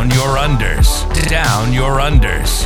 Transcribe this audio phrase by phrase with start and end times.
[0.00, 1.28] Down your unders.
[1.28, 2.64] Down your unders.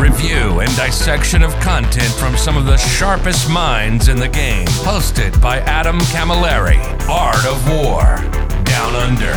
[0.00, 4.66] Review and dissection of content from some of the sharpest minds in the game.
[4.66, 6.78] Hosted by Adam Camilleri.
[7.10, 8.16] Art of War.
[8.64, 9.34] Down Under.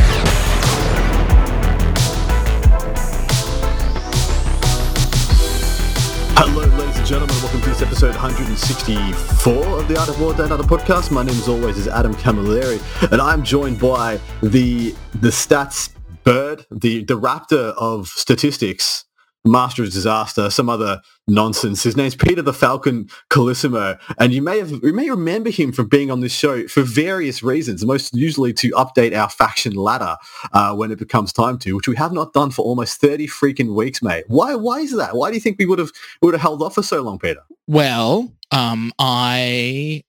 [6.38, 7.36] Hello, ladies and gentlemen.
[7.42, 11.12] Welcome to this episode 164 of the Art of War Under podcast.
[11.12, 12.80] My name, as always, is Adam Camilleri,
[13.12, 15.90] and I'm joined by the the stats
[16.24, 19.06] bird, the the raptor of statistics,
[19.46, 21.84] master of disaster, some other nonsense.
[21.84, 25.88] His name's Peter the Falcon Colosimo, and you may have you may remember him from
[25.88, 27.86] being on this show for various reasons.
[27.86, 30.18] Most usually to update our faction ladder
[30.54, 33.76] uh, when it becomes time to, which we have not done for almost thirty freaking
[33.76, 34.26] weeks, mate.
[34.28, 34.56] Why?
[34.56, 35.16] Why is that?
[35.16, 35.92] Why do you think we would have
[36.22, 37.42] would have held off for so long, Peter?
[37.68, 40.04] Well, um, I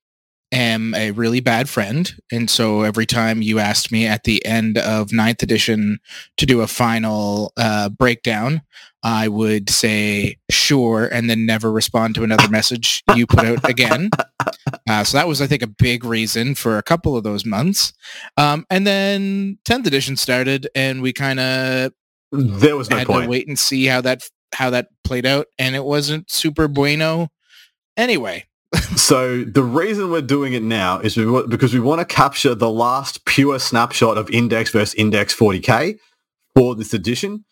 [0.52, 2.12] am a really bad friend.
[2.32, 5.98] And so every time you asked me at the end of ninth edition
[6.38, 8.62] to do a final uh, breakdown,
[9.02, 14.10] I would say sure and then never respond to another message you put out again.
[14.88, 17.92] Uh, so that was, I think, a big reason for a couple of those months.
[18.36, 21.92] Um, and then 10th edition started and we kind of
[22.32, 23.24] There was no had point.
[23.24, 27.28] to wait and see how that how that played out and it wasn't super bueno
[27.96, 28.44] anyway
[28.96, 32.70] So the reason we're doing it now is we, because we want to capture the
[32.70, 35.98] last pure snapshot of Index versus Index 40k
[36.54, 37.44] for this edition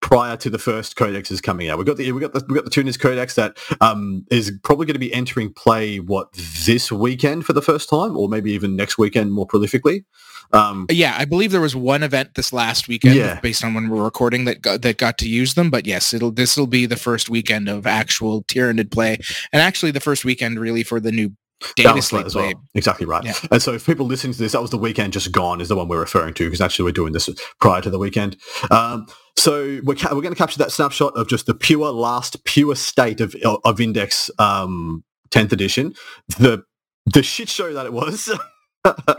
[0.00, 1.78] prior to the first codexes coming out.
[1.78, 4.86] We got the we got the we got the Tyranids codex that um, is probably
[4.86, 6.32] going to be entering play what
[6.64, 10.04] this weekend for the first time, or maybe even next weekend more prolifically.
[10.52, 13.40] Um, yeah i believe there was one event this last weekend Yeah.
[13.40, 16.30] based on when we're recording that got, that got to use them but yes it'll
[16.30, 19.18] this will be the first weekend of actual Tyranid play
[19.52, 22.52] and actually the first weekend really for the new data Balance slate Slate as well.
[22.74, 23.24] Exactly right.
[23.24, 23.34] Yeah.
[23.50, 25.76] And so if people listening to this, that was the weekend just gone is the
[25.76, 27.28] one we're referring to because actually we're doing this
[27.60, 28.36] prior to the weekend.
[28.70, 32.44] Um, so we're, ca- we're going to capture that snapshot of just the pure last
[32.44, 35.94] pure state of, of Index um, 10th edition.
[36.38, 36.64] The
[37.06, 38.30] the shit show that it was.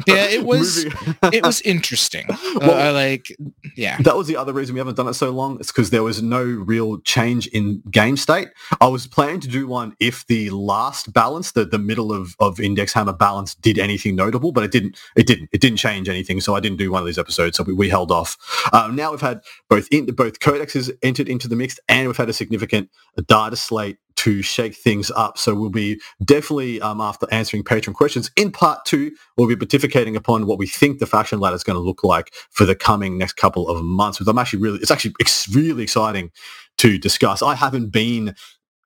[0.07, 0.85] Yeah, it was-
[1.33, 3.27] it was interesting Uh, Well- I like
[3.75, 5.57] yeah that was the other reason we haven't done it so long.
[5.59, 8.49] It's because there was no real change in game state.
[8.81, 12.59] I was planning to do one if the last balance, the, the middle of, of
[12.59, 14.97] Index Hammer balance, did anything notable, but it didn't.
[15.15, 15.49] It didn't.
[15.51, 17.57] It didn't change anything, so I didn't do one of these episodes.
[17.57, 18.37] So we, we held off.
[18.73, 22.29] Um, now we've had both in, both codexes entered into the mix, and we've had
[22.29, 22.89] a significant
[23.27, 25.37] data slate to shake things up.
[25.37, 30.15] So we'll be definitely um, after answering patron questions in part two, we'll be pontificating
[30.15, 33.17] upon what we think the faction ladder is going to look like for the coming
[33.17, 34.19] next couple of months.
[34.19, 36.31] Which I'm actually really, it's actually ex- really exciting
[36.79, 37.41] to discuss.
[37.41, 38.35] I haven't been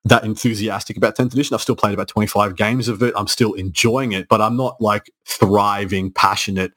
[0.04, 1.54] that enthusiastic about 10th edition.
[1.54, 3.14] I've still played about 25 games of it.
[3.16, 6.72] I'm still enjoying it, but I'm not like thriving, passionate,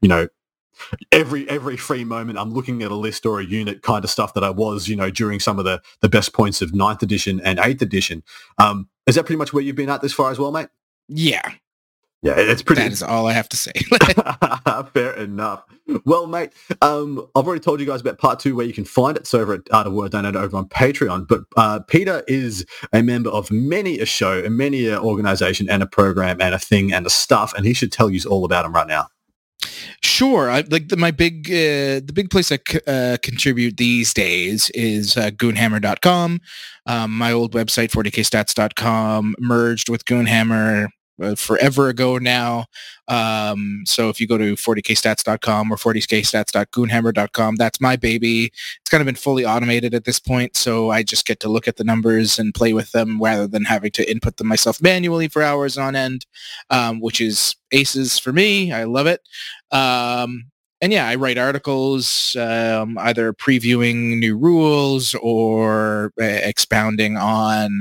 [0.00, 0.28] you know,
[1.12, 4.34] every every free moment I'm looking at a list or a unit kind of stuff
[4.34, 7.40] that I was, you know, during some of the the best points of 9th edition
[7.44, 8.22] and 8th edition.
[8.58, 10.68] Um, is that pretty much where you've been at this far as well, mate?
[11.08, 11.42] yeah
[12.22, 12.82] Yeah, it's pretty.
[12.82, 13.72] that is all i have to say
[14.92, 15.64] Fair enough.
[16.04, 16.52] Well, mate,
[16.82, 19.20] um, I've already told you guys about part two where you can find it.
[19.20, 21.26] It's over at Art of War Down Under over on Patreon.
[21.26, 25.82] But uh, Peter is a member of many a show and many a organization and
[25.82, 28.62] a program and a thing and a stuff, and he should tell you all about
[28.62, 29.06] them right now.
[30.02, 30.50] Sure.
[30.50, 34.70] I, like the, my big, uh, the big place I c- uh, contribute these days
[34.70, 36.40] is uh, goonhammer.com.
[36.86, 40.88] Um, my old website, 40kstats.com, merged with Goonhammer
[41.36, 42.66] forever ago now.
[43.08, 48.44] Um, so if you go to 40kstats.com or 40kstats.goonhammer.com, that's my baby.
[48.46, 50.56] It's kind of been fully automated at this point.
[50.56, 53.64] So I just get to look at the numbers and play with them rather than
[53.64, 56.26] having to input them myself manually for hours on end,
[56.70, 58.72] um, which is aces for me.
[58.72, 59.20] I love it.
[59.72, 60.50] Um,
[60.80, 67.80] and yeah, I write articles, um, either previewing new rules or uh, expounding on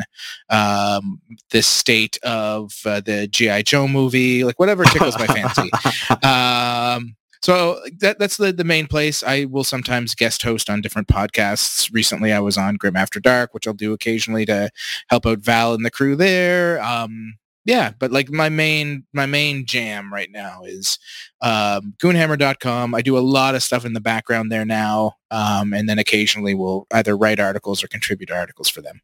[0.50, 5.70] um, the state of uh, the GI Joe movie, like whatever tickles my fancy.
[6.24, 9.24] Um, so that that's the the main place.
[9.24, 11.90] I will sometimes guest host on different podcasts.
[11.94, 14.70] Recently, I was on Grim After Dark, which I'll do occasionally to
[15.10, 16.82] help out Val and the crew there.
[16.84, 17.36] Um,
[17.70, 20.98] yeah, but like my main my main jam right now is
[21.42, 22.96] um, goonhammer.com.
[22.96, 26.56] I do a lot of stuff in the background there now, um, and then occasionally
[26.56, 29.02] we'll either write articles or contribute articles for them.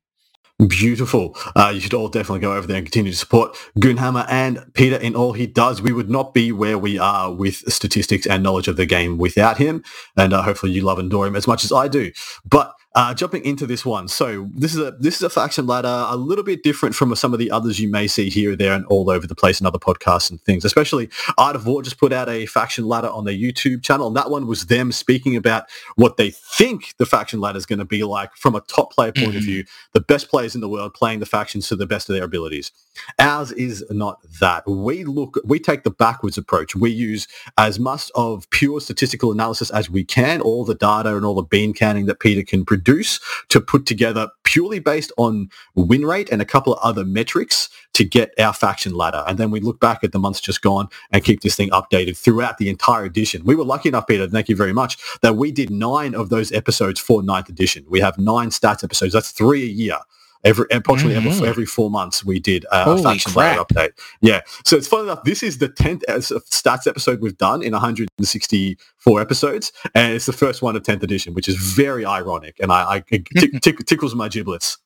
[0.67, 1.37] Beautiful.
[1.55, 4.95] Uh, you should all definitely go over there and continue to support Goonhammer and Peter
[4.95, 5.81] in all he does.
[5.81, 9.57] We would not be where we are with statistics and knowledge of the game without
[9.57, 9.83] him.
[10.17, 12.11] And uh, hopefully you love and adore him as much as I do.
[12.45, 16.05] But uh, jumping into this one, so this is a this is a faction ladder
[16.07, 18.71] a little bit different from some of the others you may see here, and there,
[18.71, 20.63] and all over the place in other podcasts and things.
[20.63, 24.15] Especially Art of War just put out a faction ladder on their YouTube channel, and
[24.15, 25.65] that one was them speaking about
[25.97, 29.11] what they think the faction ladder is going to be like from a top player
[29.11, 29.37] point mm-hmm.
[29.37, 32.15] of view, the best players in the world playing the factions to the best of
[32.15, 32.71] their abilities.
[33.19, 34.63] Ours is not that.
[34.65, 36.77] We look, we take the backwards approach.
[36.77, 37.27] We use
[37.57, 41.43] as much of pure statistical analysis as we can, all the data and all the
[41.43, 46.29] bean canning that Peter can produce produce to put together purely based on win rate
[46.31, 49.23] and a couple of other metrics to get our faction ladder.
[49.27, 52.17] And then we look back at the months just gone and keep this thing updated
[52.17, 53.43] throughout the entire edition.
[53.43, 56.51] We were lucky enough, Peter, thank you very much, that we did nine of those
[56.51, 57.85] episodes for ninth edition.
[57.89, 59.13] We have nine stats episodes.
[59.13, 59.97] That's three a year
[60.45, 61.29] every approximately mm-hmm.
[61.29, 63.67] every, every four months we did uh, a faction crap.
[63.67, 63.91] update.
[64.21, 65.23] Yeah, so it's funny enough.
[65.23, 70.61] This is the tenth stats episode we've done in 164 episodes, and it's the first
[70.61, 74.15] one of tenth edition, which is very ironic, and I, I it t- t- tickles
[74.15, 74.77] my giblets.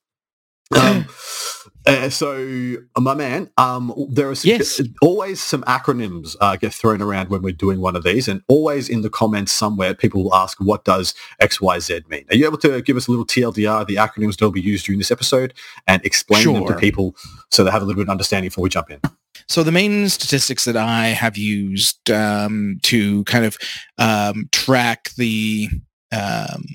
[0.78, 1.08] Um,
[1.86, 4.82] uh, so, my man, um, there are yes.
[5.02, 8.90] always some acronyms uh, get thrown around when we're doing one of these, and always
[8.90, 12.46] in the comments somewhere, people will ask, "What does X Y Z mean?" Are you
[12.46, 15.12] able to give us a little TLDR, the acronyms that will be used during this
[15.12, 15.54] episode,
[15.88, 16.54] and explain sure.
[16.54, 17.16] them to people
[17.52, 19.00] so they have a little bit of understanding before we jump in?
[19.48, 23.58] So the main statistics that I have used um, to kind of
[23.98, 25.70] um, track the
[26.12, 26.66] um,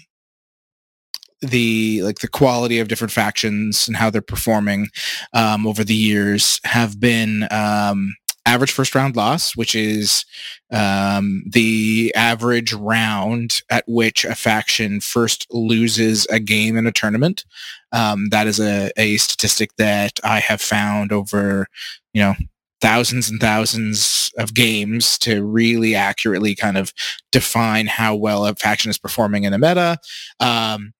[1.44, 4.88] the like the quality of different factions and how they're performing
[5.32, 8.14] um, over the years have been um,
[8.46, 10.24] average first round loss, which is
[10.70, 17.44] um, the average round at which a faction first loses a game in a tournament.
[17.92, 21.68] Um, that is a, a statistic that I have found over,
[22.12, 22.34] you know,
[22.80, 26.92] thousands and thousands of games to really accurately kind of
[27.32, 29.96] define how well a faction is performing in a meta.
[30.38, 30.92] Um,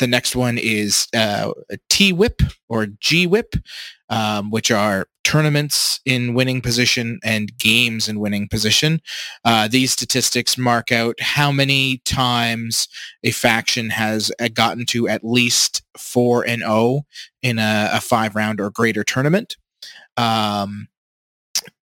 [0.00, 1.52] the next one is uh,
[1.88, 3.54] T-WIP or G-WIP,
[4.08, 9.00] um, which are tournaments in winning position and games in winning position.
[9.44, 12.88] Uh, these statistics mark out how many times
[13.22, 17.02] a faction has uh, gotten to at least 4 and 0
[17.42, 19.56] in a, a five round or greater tournament.
[20.16, 20.88] Um,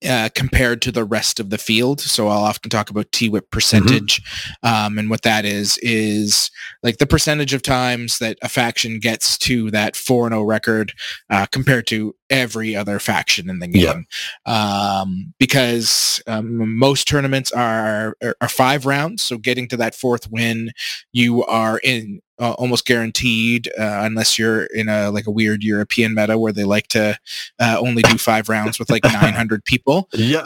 [0.08, 2.00] uh, compared to the rest of the field.
[2.00, 4.22] So I'll often talk about T-WIP percentage.
[4.22, 4.86] Mm-hmm.
[4.86, 6.50] Um, and what that is, is
[6.82, 10.92] like the percentage of times that a faction gets to that 4-0 record
[11.30, 14.06] uh, compared to every other faction in the game.
[14.46, 19.22] Um, because um, most tournaments are, are, are five rounds.
[19.22, 20.70] So getting to that fourth win,
[21.12, 26.14] you are in uh, almost guaranteed, uh, unless you're in a like a weird European
[26.14, 27.18] meta where they like to
[27.58, 30.08] uh, only do five rounds with like 900 people.
[30.12, 30.40] Yeah,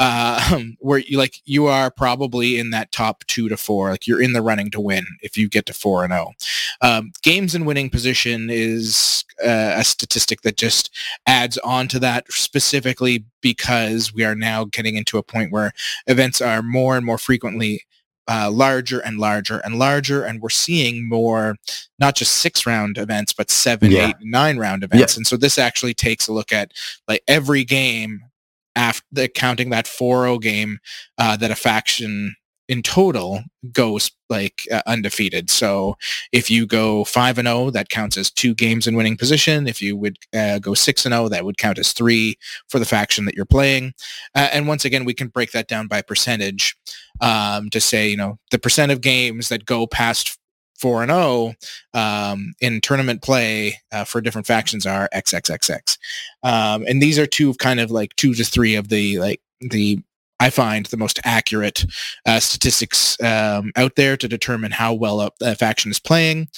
[0.53, 3.91] um, where you like you are probably in that top two to four.
[3.91, 6.33] Like you're in the running to win if you get to four and zero.
[6.83, 6.99] Oh.
[6.99, 10.91] Um, games in winning position is uh, a statistic that just
[11.27, 15.73] adds on to that specifically because we are now getting into a point where
[16.07, 17.83] events are more and more frequently
[18.29, 21.57] uh, larger and larger and larger, and we're seeing more,
[21.99, 24.09] not just six round events, but seven, yeah.
[24.09, 25.15] eight, nine round events.
[25.15, 25.19] Yeah.
[25.21, 26.73] And so this actually takes a look at
[27.09, 28.21] like every game
[28.75, 30.79] after counting that 4-0 game
[31.19, 32.35] uh, that a faction
[32.73, 35.51] in total goes like uh, undefeated.
[35.51, 35.95] So
[36.33, 39.69] if you go 5 and 0 that counts as 2 games in winning position.
[39.69, 42.35] If you would uh, go 6 and 0 that would count as 3
[42.71, 43.93] for the faction that you're playing.
[44.35, 46.75] Uh, and once again we can break that down by percentage
[47.21, 50.39] um, to say, you know, the percent of games that go past
[50.79, 51.53] 4 and 0
[51.93, 55.99] um, in tournament play uh, for different factions are XXXX.
[56.43, 59.43] Um, and these are two of kind of like 2 to 3 of the like
[59.61, 60.03] the
[60.43, 61.87] I find the most accurate
[62.27, 66.49] uh, statistics um, out there to determine how well a, a faction is playing.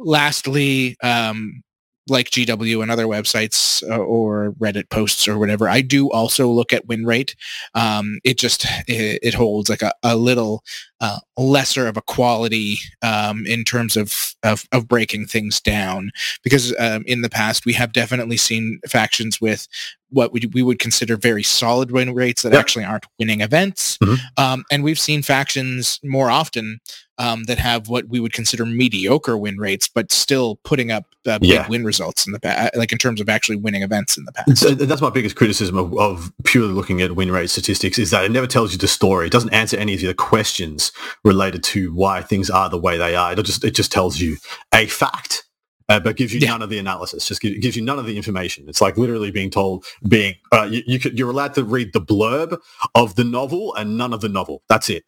[0.00, 1.62] Lastly, um,
[2.08, 6.72] like GW and other websites uh, or Reddit posts or whatever, I do also look
[6.72, 7.36] at win rate.
[7.74, 10.64] Um, it just it, it, holds like a, a little
[11.00, 16.10] uh, lesser of a quality um, in terms of, of, of breaking things down
[16.42, 19.68] because um, in the past we have definitely seen factions with
[20.10, 22.60] what we, we would consider very solid win rates that yep.
[22.60, 23.96] actually aren't winning events.
[23.98, 24.42] Mm-hmm.
[24.42, 26.80] Um, and we've seen factions more often
[27.18, 31.38] um, that have what we would consider mediocre win rates, but still putting up uh,
[31.38, 31.68] big yeah.
[31.68, 34.56] win results in the past, like in terms of actually winning events in the past.
[34.56, 38.24] So that's my biggest criticism of, of, purely looking at win rate statistics is that
[38.24, 39.26] it never tells you the story.
[39.26, 43.14] It doesn't answer any of the questions related to why things are the way they
[43.14, 43.32] are.
[43.32, 44.38] It just it just tells you
[44.72, 45.44] a fact
[45.90, 46.48] uh, but gives you yeah.
[46.48, 47.28] none of the analysis.
[47.28, 48.66] Just gives, gives, you none of the information.
[48.68, 52.00] It's like literally being told, being uh, you, you could, you're allowed to read the
[52.00, 52.58] blurb
[52.94, 54.62] of the novel and none of the novel.
[54.68, 55.04] That's it.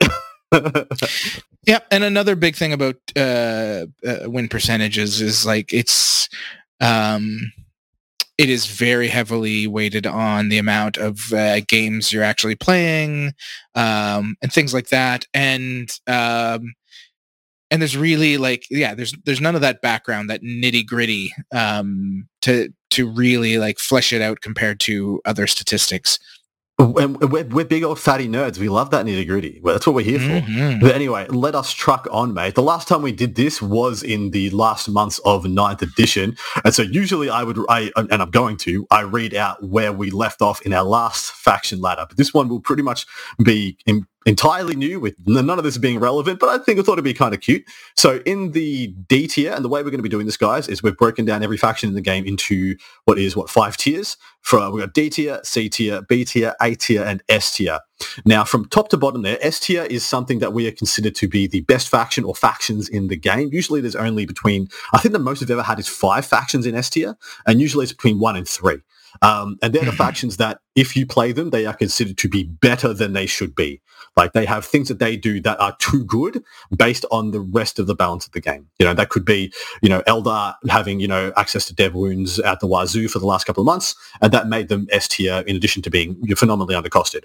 [1.64, 6.28] Yeah, and another big thing about uh, uh, win percentages is like it's
[6.80, 7.52] um,
[8.36, 13.34] it is very heavily weighted on the amount of uh, games you're actually playing
[13.76, 16.74] um, and things like that, and um,
[17.72, 22.28] and there's really like yeah, there's there's none of that background, that nitty gritty um,
[22.42, 26.18] to to really like flesh it out compared to other statistics.
[26.78, 28.58] And we're, we're big old fatty nerds.
[28.58, 29.60] We love that nitty gritty.
[29.64, 30.46] That's what we're here for.
[30.46, 30.80] Mhm.
[30.80, 32.56] But anyway, let us truck on, mate.
[32.56, 36.36] The last time we did this was in the last months of ninth edition.
[36.64, 40.10] And so usually I would, I, and I'm going to, I read out where we
[40.10, 42.04] left off in our last faction ladder.
[42.08, 43.06] But this one will pretty much
[43.44, 46.92] be in, entirely new with none of this being relevant, but I think I thought
[46.92, 47.64] it'd be kind of cute.
[47.96, 50.68] So in the D tier, and the way we're going to be doing this, guys,
[50.68, 54.16] is we've broken down every faction in the game into what is, what, five tiers?
[54.40, 57.80] For, we've got D tier, C tier, B tier, A tier, and S tier.
[58.24, 61.28] Now, from top to bottom there, S tier is something that we are considered to
[61.28, 63.50] be the best faction or factions in the game.
[63.52, 66.74] Usually there's only between, I think the most we've ever had is five factions in
[66.74, 68.78] S tier, and usually it's between one and three.
[69.20, 69.96] Um, and they're the Mhm.
[69.96, 73.54] factions that, if you play them, they are considered to be better than they should
[73.54, 73.80] be.
[74.16, 76.42] Like they have things that they do that are too good
[76.76, 78.68] based on the rest of the balance of the game.
[78.78, 79.52] You know, that could be,
[79.82, 83.26] you know, Eldar having, you know, access to dev wounds at the wazoo for the
[83.26, 86.74] last couple of months, and that made them S tier in addition to being phenomenally
[86.74, 87.24] undercosted.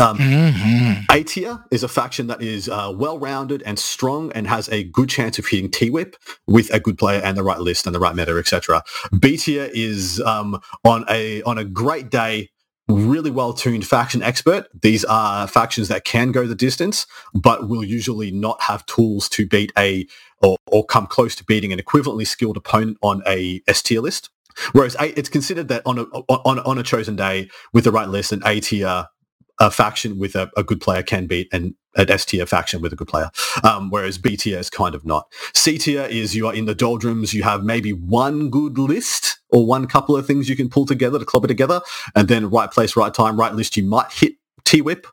[0.00, 1.04] Um, Mhm.
[1.10, 5.08] a tier is a faction that is uh, well-rounded and strong and has a good
[5.08, 8.14] chance of hitting T-WIP with a good player and the right list and the right
[8.14, 8.82] meta, etc.
[9.18, 12.50] B tier is um, on a on a great day,
[12.88, 14.66] really well-tuned faction expert.
[14.82, 19.46] These are factions that can go the distance, but will usually not have tools to
[19.46, 20.06] beat a
[20.42, 24.30] or, or come close to beating an equivalently skilled opponent on a S tier list.
[24.72, 28.08] Whereas a, it's considered that on a on, on a chosen day with the right
[28.08, 29.06] list, an A tier
[29.60, 32.92] a faction with a, a good player can beat an, an S tier faction with
[32.92, 33.30] a good player,
[33.62, 35.32] um, whereas B tier is kind of not.
[35.54, 39.66] C tier is you are in the doldrums, you have maybe one good list or
[39.66, 41.80] one couple of things you can pull together to club it together,
[42.14, 44.34] and then right place, right time, right list, you might hit
[44.64, 45.06] T-WIP.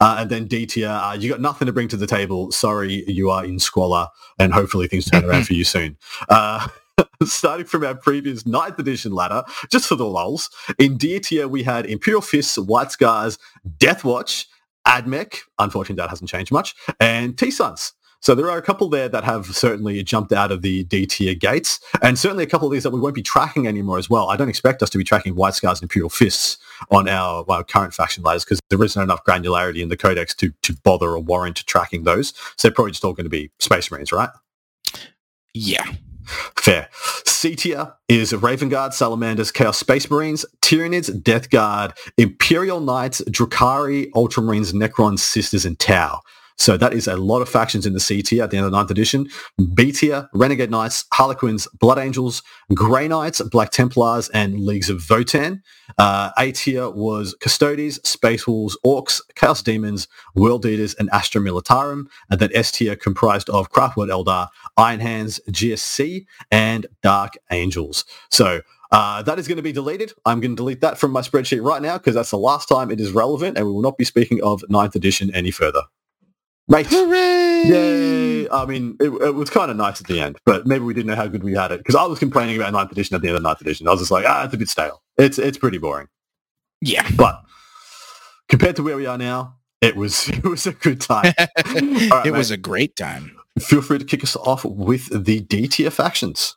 [0.00, 2.50] Uh, and then D tier, uh, you got nothing to bring to the table.
[2.50, 4.08] Sorry, you are in squalor,
[4.40, 5.96] and hopefully things turn around for you soon.
[6.28, 6.66] Uh,
[7.24, 10.50] starting from our previous ninth edition ladder, just for the lulls.
[10.78, 13.38] In D tier, we had Imperial Fists, White Scars,
[13.78, 14.46] Death Watch,
[14.86, 17.94] Admech, unfortunately that hasn't changed much, and T-Sons.
[18.20, 21.34] So there are a couple there that have certainly jumped out of the D tier
[21.34, 24.30] gates, and certainly a couple of these that we won't be tracking anymore as well.
[24.30, 26.56] I don't expect us to be tracking White Scars and Imperial Fists
[26.90, 30.54] on our, our current faction ladders because there isn't enough granularity in the codex to,
[30.62, 32.32] to bother or warrant tracking those.
[32.56, 34.30] So they're probably just all going to be Space Marines, right?
[35.52, 35.84] Yeah.
[36.24, 36.88] Fair.
[37.26, 44.10] C tier is Raven Guard, Salamanders, Chaos Space Marines, Tyranids, Death Guard, Imperial Knights, Drukhari,
[44.12, 46.20] Ultramarines, Necrons, Sisters, and Tau.
[46.56, 48.72] So that is a lot of factions in the C tier at the end of
[48.72, 49.26] the ninth edition.
[49.74, 52.42] B tier, Renegade Knights, Harlequins, Blood Angels,
[52.72, 55.60] Grey Knights, Black Templars, and Leagues of Votann.
[55.98, 62.04] Uh, A tier was Custodes, Space Wolves, Orks, Chaos Daemons, World Eaters, and Astra Militarum.
[62.30, 68.04] And then S tier comprised of Craftworld Eldar, Iron Hands, GSC, and Dark Angels.
[68.30, 68.60] So
[68.92, 70.12] uh, that is going to be deleted.
[70.24, 72.92] I'm going to delete that from my spreadsheet right now because that's the last time
[72.92, 75.82] it is relevant and we will not be speaking of ninth edition any further.
[76.66, 76.86] Mate.
[76.88, 77.62] Hooray!
[77.66, 78.48] Yay!
[78.48, 81.08] I mean, it, it was kind of nice at the end, but maybe we didn't
[81.08, 83.28] know how good we had it because I was complaining about ninth edition at the
[83.28, 83.86] end of ninth edition.
[83.86, 85.02] I was just like, ah, it's a bit stale.
[85.18, 86.08] It's it's pretty boring.
[86.80, 87.06] Yeah.
[87.16, 87.42] But
[88.48, 91.34] compared to where we are now, it was it was a good time.
[91.74, 93.36] Right, it was a great time.
[93.58, 96.56] Feel free to kick us off with the D tier factions.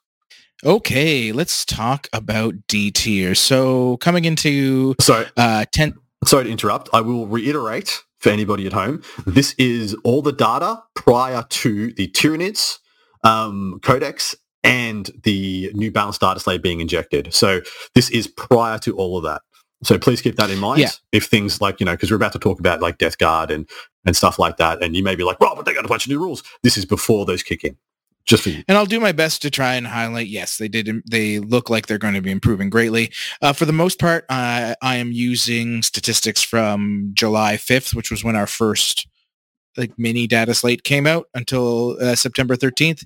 [0.65, 3.35] Okay, let's talk about D tier.
[3.35, 5.95] So coming into So uh 10
[6.25, 6.89] sorry to interrupt.
[6.93, 9.01] I will reiterate for anybody at home.
[9.25, 12.79] This is all the data prior to the Tyranids
[13.23, 17.33] um, Codex and the New Balance data slate being injected.
[17.33, 17.61] So
[17.95, 19.41] this is prior to all of that.
[19.83, 20.81] So please keep that in mind.
[20.81, 20.89] Yeah.
[21.11, 23.69] If things like, you know, because we're about to talk about like Death Guard and,
[24.05, 24.81] and stuff like that.
[24.81, 26.43] And you may be like, well, but they got a bunch of new rules.
[26.63, 27.77] This is before those kick in.
[28.27, 28.63] Just for you.
[28.67, 30.27] And I'll do my best to try and highlight.
[30.27, 31.01] Yes, they did.
[31.09, 33.11] They look like they're going to be improving greatly.
[33.41, 38.25] Uh, for the most part, I I am using statistics from July 5th, which was
[38.25, 39.07] when our first
[39.77, 43.05] like mini data slate came out until uh, September 13th.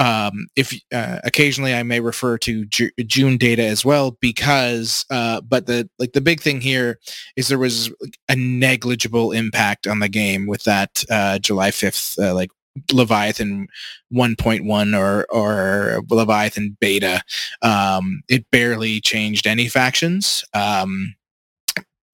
[0.00, 5.40] Um, if uh, occasionally I may refer to Ju- June data as well, because uh,
[5.40, 6.98] but the like the big thing here
[7.36, 7.92] is there was
[8.28, 12.50] a negligible impact on the game with that uh, July 5th uh, like
[12.92, 13.68] Leviathan
[14.12, 17.22] 1.1 or or Leviathan beta.
[17.62, 20.44] Um, it barely changed any factions.
[20.54, 21.14] Um,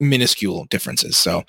[0.01, 1.17] minuscule differences.
[1.17, 1.45] So,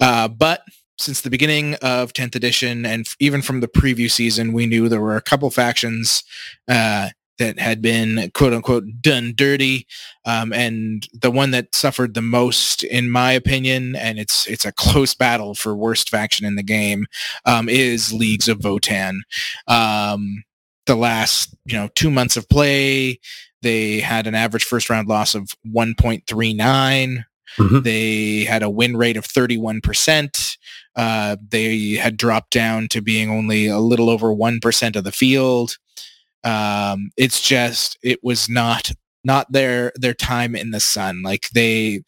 [0.00, 0.62] uh, but
[0.98, 5.00] since the beginning of 10th edition and even from the preview season, we knew there
[5.00, 6.22] were a couple factions
[6.68, 7.08] uh,
[7.40, 9.86] that had been quote unquote done dirty.
[10.24, 14.72] Um, and the one that suffered the most, in my opinion, and it's it's a
[14.72, 17.06] close battle for worst faction in the game,
[17.46, 19.20] um, is Leagues of Votann.
[19.66, 20.44] Um,
[20.86, 23.18] the last you know two months of play,
[23.62, 27.24] they had an average first round loss of 1.39.
[27.58, 27.82] Mhm.
[27.82, 30.56] They had a win rate of 31%.
[30.94, 35.78] Uh, they had dropped down to being only a little over 1% of the field.
[36.44, 38.92] Um, it's just, it was not,
[39.24, 41.22] not their, their time in the sun.
[41.22, 42.02] Like they,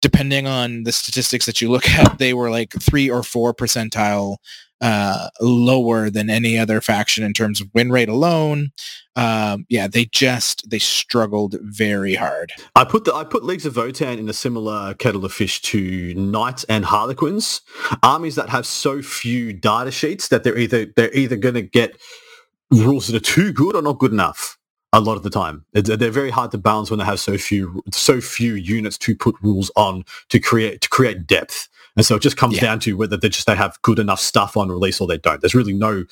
[0.00, 4.36] depending on the statistics that you look at, they were like three or four percentile
[4.80, 8.70] uh, lower than any other faction in terms of win rate alone.
[9.16, 12.52] Um, yeah, they just, they struggled very hard.
[12.74, 16.12] I put the I put Leagues of Votann in a similar kettle of fish to
[16.14, 17.62] Knights and Harlequins,
[18.02, 21.96] armies that have so few data sheets that they're either they're either going to get
[22.82, 24.58] rules that are too good or not good enough.
[24.92, 27.82] A lot of the time, they're very hard to balance when they have so few
[27.92, 31.68] so few units to put rules on to create to create depth.
[31.96, 32.60] And so it just comes Yeah.
[32.62, 35.40] down to whether they just they have good enough stuff on release or they don't.
[35.40, 36.04] There's really no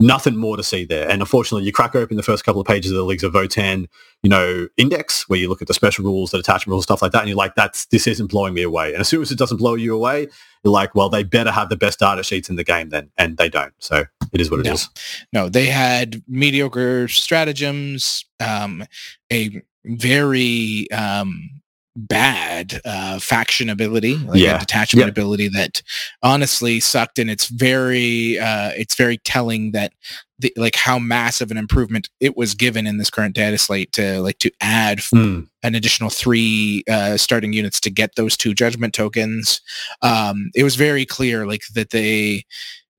[0.00, 1.08] nothing more to see there.
[1.08, 3.86] And unfortunately, you crack open the first couple of pages of the Leagues of Votann,
[4.22, 7.12] you know, index where you look at the special rules, the attachment rules, stuff like
[7.12, 8.92] that, and you're like, that's this isn't blowing me away.
[8.92, 10.28] And as soon as it doesn't blow you away,
[10.64, 13.36] you're like, well, they better have the best data sheets in the game then, and
[13.36, 13.72] they don't.
[13.78, 14.88] So it is what it is.
[15.32, 15.44] No.
[15.44, 18.84] No, they had mediocre stratagems, um,
[19.32, 21.50] a very um,
[21.96, 24.56] bad uh, faction ability, like Yeah.
[24.56, 25.10] a detachment Yeah.
[25.10, 25.80] ability that
[26.22, 27.18] honestly sucked.
[27.20, 29.92] And it's very, uh, it's very telling that
[30.40, 34.20] the, like how massive an improvement it was given in this current data slate to
[34.20, 35.46] like to add Mm.
[35.62, 39.60] an additional three uh, starting units to get those two judgment tokens.
[40.02, 42.44] Um, it was very clear like that they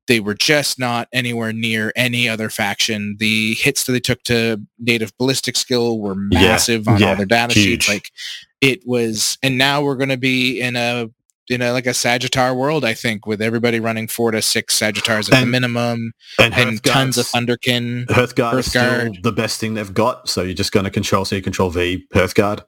[0.07, 3.15] they were just not anywhere near any other faction.
[3.19, 7.15] The hits that they took to native ballistic skill were Yeah, massive on yeah, all
[7.15, 7.87] their data sheets.
[7.89, 8.11] Like
[8.61, 11.09] it was, and now we're going to be in a
[11.47, 15.31] in a like a Sagitaur world, I think, with everybody running four to six Sagitaurs
[15.31, 18.07] at the minimum And, and tons of Thunderkyn.
[18.07, 19.21] Hearthguard is still Hearthguard.
[19.21, 20.27] the best thing they've got.
[20.27, 22.61] So you're just going to control C, control V, Hearthguard.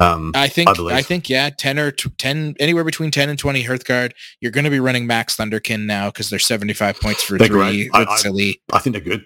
[0.00, 3.38] Um, I think I I, think yeah, ten or t- ten anywhere between ten and
[3.38, 4.12] twenty Hearthguard.
[4.40, 7.46] You're going to be running Max Thunderkyn now because they're seventy five points for They're
[7.48, 7.90] three.
[7.94, 8.60] I- I- silly.
[8.72, 9.24] I think they're good.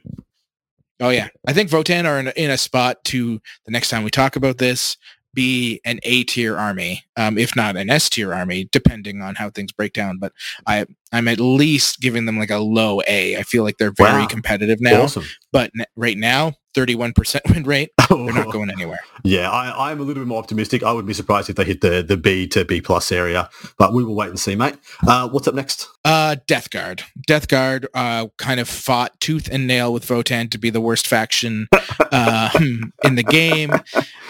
[1.01, 4.11] Oh yeah, I think Votann are in, in a spot to the next time we
[4.11, 4.97] talk about this
[5.35, 9.51] be an A tier army, um, if not an S tier army, depending on how
[9.51, 10.19] things break down.
[10.19, 10.33] But
[10.67, 13.37] I I'm at least giving them like a low A.
[13.37, 14.27] I feel like they're very Wow.
[14.27, 15.03] competitive now.
[15.03, 15.25] Awesome.
[15.53, 17.91] But n- right now, thirty one percent win rate.
[18.11, 18.99] They're not going anywhere.
[19.25, 20.83] Yeah, I, I'm a little bit more optimistic.
[20.83, 23.93] I would be surprised if they hit the, the B to B plus area, but
[23.93, 24.77] we will wait and see, mate.
[25.07, 25.89] Uh, what's up next?
[26.05, 27.03] Uh, Death Guard.
[27.27, 31.07] Death Guard uh, kind of fought tooth and nail with Votann to be the worst
[31.07, 31.69] faction
[32.13, 33.73] um, in the game.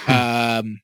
[0.09, 0.81] Um,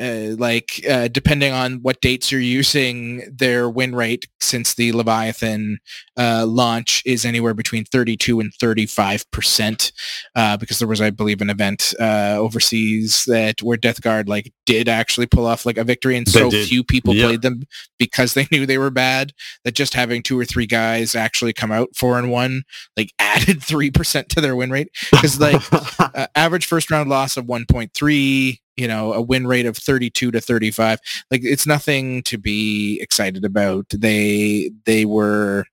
[0.00, 5.78] uh, like uh, depending on what dates you're using, their win rate since the Leviathan
[6.16, 9.92] uh, launch is anywhere between 32 and 35 percent.
[10.34, 14.52] Uh, because there was, I believe, an event uh, overseas that where Death Guard like
[14.66, 17.26] did actually pull off like a victory, and so few people Yep.
[17.26, 17.62] played them
[17.98, 19.32] because they knew they were bad
[19.64, 22.62] that just having two or three guys actually come out four and one
[22.96, 25.60] like added three percent to their win rate because like
[26.00, 30.40] uh, average first round loss of 1.3 you know a win rate of 32 to
[30.40, 33.86] 35 like it's nothing to be excited about.
[33.90, 35.66] They they were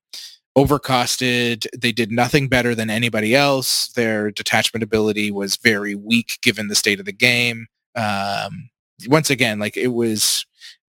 [0.58, 1.66] overcosted.
[1.78, 3.88] They did nothing better than anybody else.
[3.94, 7.68] Their detachment ability was very weak given the state of the game.
[7.96, 8.70] Um
[9.08, 10.46] once again like it was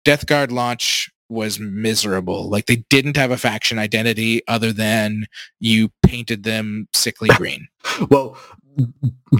[0.04, 2.48] death guard launch was miserable.
[2.48, 5.26] Like they didn't have a faction identity other than
[5.58, 7.68] you painted them sickly green.
[8.10, 8.36] Well,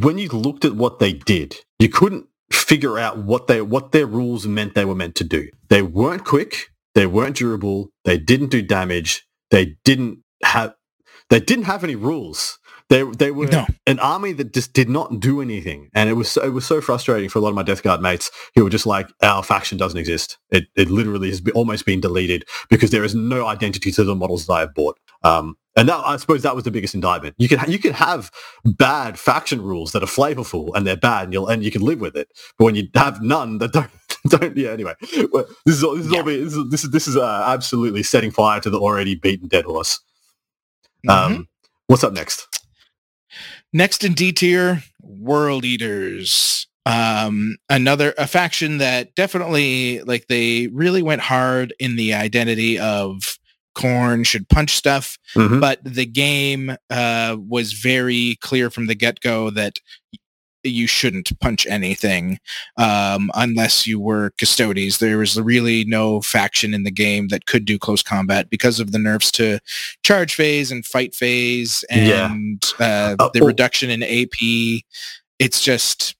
[0.02, 4.06] when you looked at what they did, you couldn't figure out what they what their
[4.06, 5.48] rules meant they were meant to do.
[5.68, 6.68] They weren't quick.
[6.94, 7.90] They weren't durable.
[8.04, 9.26] They didn't do damage.
[9.50, 10.74] They didn't have
[11.30, 12.58] they didn't have any rules.
[12.88, 13.66] They they were No.
[13.86, 16.80] an army that just did not do anything, and it was so, it was so
[16.80, 19.76] frustrating for a lot of my Death Guard mates who were just like, "Our faction
[19.76, 20.38] doesn't exist.
[20.52, 24.14] It it literally has be, almost been deleted because there is no identity to the
[24.14, 27.34] models that I have bought." Um, and that, I suppose that was the biggest indictment.
[27.38, 28.30] You can ha- you can have
[28.64, 32.00] bad faction rules that are flavorful and they're bad, and you'll and you can live
[32.00, 32.28] with it.
[32.58, 33.90] But when you have none that don't
[34.28, 34.70] don't yeah.
[34.70, 34.94] Anyway,
[35.32, 37.44] well, this is all this is all being, this is this is, this is uh,
[37.46, 40.00] absolutely setting fire to the already beaten dead horse.
[41.06, 41.10] Mhm.
[41.12, 41.48] Um,
[41.88, 42.46] what's up next?
[43.72, 46.66] Next in D tier, World Eaters.
[46.86, 53.38] Um, another a faction that definitely like they really went hard in the identity of
[53.76, 55.18] Khorne, should punch stuff.
[55.36, 55.60] Mhm.
[55.60, 59.78] But the game uh, was very clear from the get-go that
[60.64, 62.40] you shouldn't punch anything
[62.76, 64.98] um, unless you were custodes.
[64.98, 68.90] There was really no faction in the game that could do close combat because of
[68.90, 69.60] the nerfs to
[70.02, 72.32] charge phase and fight phase Yeah.
[72.32, 73.46] and uh, Uh, the oh.
[73.46, 74.82] reduction in AP.
[75.38, 76.16] It's just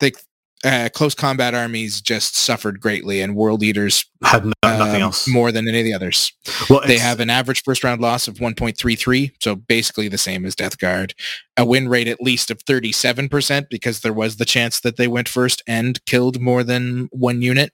[0.00, 0.16] like
[0.64, 5.28] uh, close combat armies just suffered greatly, and world eaters Had no, nothing um, else.
[5.28, 6.32] more than any of the others.
[6.70, 10.54] well, They have an average first round loss of 1.33, so basically the same as
[10.54, 11.14] Death Guard.
[11.56, 15.28] A win rate at least of 37% because there was the chance that they went
[15.28, 17.72] first and killed more than one unit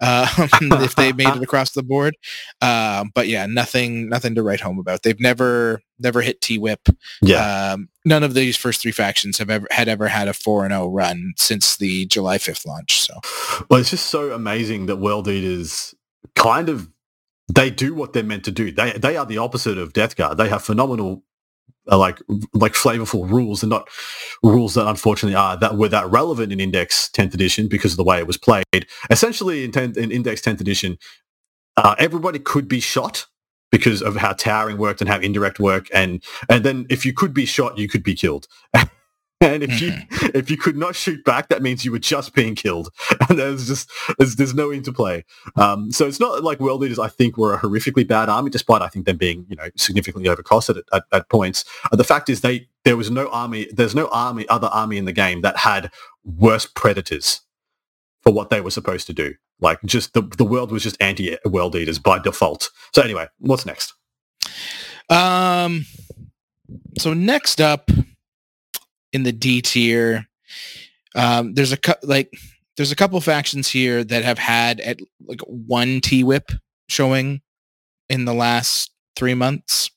[0.00, 0.26] uh,
[0.60, 2.16] if they made it across the board.
[2.60, 5.02] Uh, but yeah, nothing nothing to write home about.
[5.02, 6.88] They've never never hit T-WIP.
[7.22, 7.72] yeah.
[7.72, 10.72] Um, none of these first three factions have ever had ever had a 4 and
[10.72, 13.00] 0 run since the July 5th launch.
[13.00, 13.14] So
[13.68, 15.87] Well, it's just so amazing that World Eaters
[16.34, 16.88] kind of
[17.52, 18.70] they do what they're meant to do.
[18.70, 20.38] They they are the opposite of Death Guard.
[20.38, 21.22] They have phenomenal
[21.90, 22.20] uh, like
[22.52, 23.88] like flavorful rules and not
[24.42, 28.04] rules that unfortunately are that were that relevant in Index 10th edition because of the
[28.04, 28.64] way it was played.
[29.10, 30.98] Essentially in, 10th, in Index 10th edition,
[31.76, 33.26] uh, everybody could be shot
[33.70, 37.34] because of how towering worked and how indirect worked and and then if you could
[37.34, 38.46] be shot you could be killed
[39.40, 39.92] and if you
[40.34, 42.90] if you could not shoot back that means you were just being killed.
[43.28, 45.24] And there's just there's, there's no interplay.
[45.56, 48.80] Um, so it's not like World Eaters i think were a horrifically bad army despite
[48.80, 51.64] i think them being you know significantly overcosted at, at, at points.
[51.92, 55.04] Uh, the fact is they there was no army there's no army other army in
[55.04, 55.90] the game that had
[56.24, 57.42] worse predators
[58.22, 59.34] for what they were supposed to do.
[59.60, 62.70] Like just the, the world was just anti world eaters by default.
[62.94, 63.92] So anyway what's next?
[65.10, 65.84] Um.
[66.98, 67.90] So next up
[69.12, 70.26] in the D tier,
[71.14, 72.32] um, there's a cou- like
[72.76, 76.52] there's a couple factions here that have had at like one T-WIP
[76.88, 77.40] showing
[78.08, 79.90] in the last three months.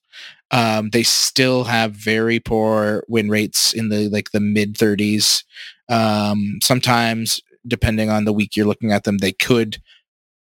[0.50, 5.44] Um, they still have very poor win rates in the like the mid 30s.
[5.90, 9.78] Um, sometimes, depending on the week you're looking at them, they could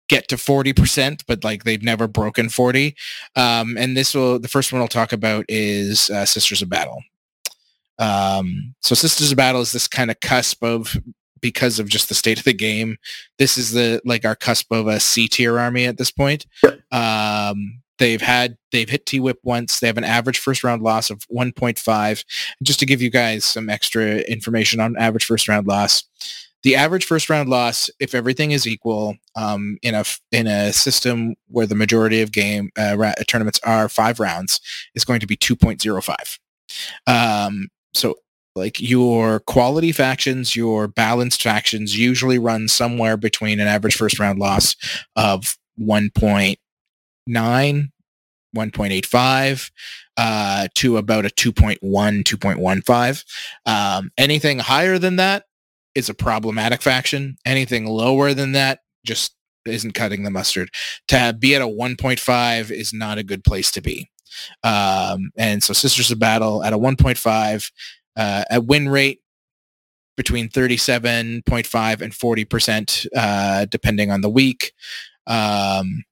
[0.07, 2.95] get to 40%, but like they've never broken 40.
[3.35, 7.01] Um, and this will, the first one I'll talk about is uh, Sisters of Battle.
[7.99, 10.97] Um, so Sisters of Battle is this kind of cusp of,
[11.41, 12.97] because of just the state of the game,
[13.37, 16.45] this is the, like our cusp of a C tier army at this point.
[16.63, 16.79] Yep.
[16.91, 19.79] Um, they've had, they've hit T-WIP once.
[19.79, 22.25] They have an average first round loss of 1.5.
[22.63, 26.03] Just to give you guys some extra information on average first round loss,
[26.65, 31.35] the average first round loss, if everything is equal, um, in a in a system
[31.47, 34.59] where the majority of game uh, ra- tournaments are five rounds,
[34.95, 36.39] is going to be two point zero five.
[37.05, 38.15] Um, so
[38.55, 44.39] like your quality factions, your balanced factions usually run somewhere between an average first round
[44.39, 44.75] loss
[45.15, 46.57] of 1.9,
[47.29, 49.71] 1.85
[50.17, 53.25] uh, to about a 2.1, 2.15.
[53.65, 55.43] Um, anything higher than that
[55.93, 57.35] is a problematic faction.
[57.45, 60.69] Anything lower than that just isn't cutting the mustard.
[61.09, 64.09] To be at a 1.5 is not a good place to be.
[64.63, 67.71] Um, and so Sisters of Battle at a 1.5,
[68.15, 69.21] uh, a win rate
[70.17, 74.73] between 37.5 and 40%, uh, depending on the week.
[75.27, 76.05] Um,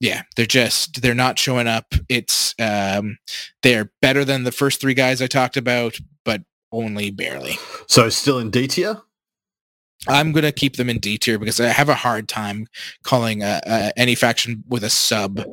[0.00, 1.94] yeah, they're just, they're not showing up.
[2.08, 3.18] It's, um,
[3.62, 7.58] they're better than the first three guys I talked about, but only barely.
[7.86, 9.02] so still in d tier
[10.08, 12.66] I'm going to keep them in D tier because I have a hard time
[13.02, 15.44] calling uh, uh, any faction with a sub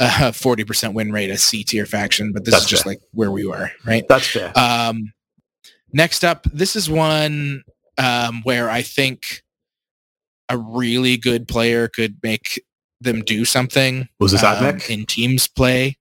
[0.00, 2.92] uh, 40% win rate a C tier faction, but this That's is just fair.
[2.94, 4.04] like where we were, right?
[4.08, 5.12] that's fair Um,
[5.92, 7.62] next up, this is one
[7.98, 9.42] um, where I think
[10.48, 12.60] a really good player could make
[13.00, 14.88] them do something was this um, Admech?
[14.90, 15.96] in teams play.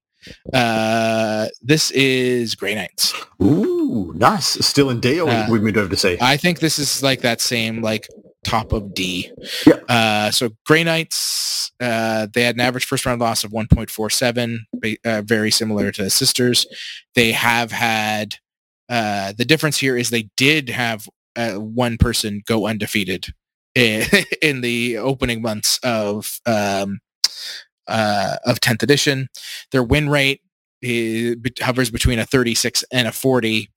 [0.53, 3.13] Uh, this is Grey Knights.
[3.41, 4.45] Ooh, nice.
[4.65, 6.17] Still in D or Uh, we moved over to C?
[6.21, 8.07] I think this is like that same like
[8.43, 9.31] top of D.
[9.65, 9.79] Yeah.
[9.87, 14.57] Uh, so Grey Knights, uh, they had an average first round loss of 1.47,
[15.05, 16.65] uh, very similar to Sisters.
[17.15, 18.35] They have had
[18.89, 23.27] uh, the difference here is they did have uh, one person go undefeated
[23.73, 24.05] in,
[24.41, 26.99] in the opening months of um,
[27.87, 29.29] uh, of 10th edition.
[29.71, 30.41] Their win rate
[31.61, 33.69] hovers between a 36 and a 40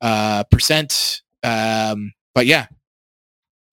[0.00, 1.22] uh, percent.
[1.42, 2.66] Um, but yeah,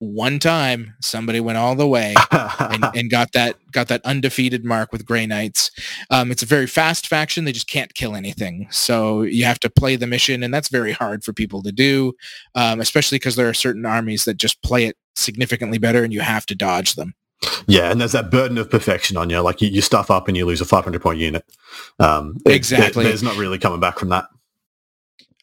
[0.00, 2.14] one time somebody went all the way
[2.58, 5.70] and, and got that got that undefeated mark with Grey Knights.
[6.10, 8.66] Um, it's a very fast faction; they just can't kill anything.
[8.70, 12.14] So you have to play the mission, and that's very hard for people to do,
[12.54, 16.20] um, especially because there are certain armies that just play it significantly better, and you
[16.22, 17.14] have to dodge them.
[17.66, 19.40] Yeah, and there's that burden of perfection on you.
[19.40, 21.44] Like you, you stuff up and you lose a 500 point unit.
[21.98, 23.02] Um, it- Exactly.
[23.04, 24.26] there- there's not really coming back from that.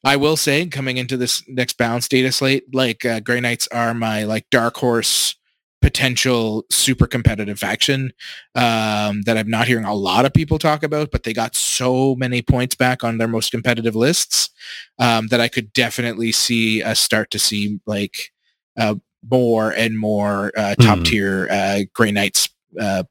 [0.08, 3.94] I will say, coming into this next balance data slate, like uh, Grey Knights are
[3.94, 5.36] my like dark horse
[5.82, 8.14] potential super competitive faction
[8.56, 12.16] um, that I'm not hearing a lot of people talk about, but they got so
[12.16, 14.50] many points back on their most competitive lists
[14.98, 18.32] um, that I could definitely see us start to see like
[18.78, 18.96] uh,
[19.30, 21.04] more and more uh, top Hmm.
[21.04, 22.48] tier uh, Grey Knights
[22.80, 23.04] uh,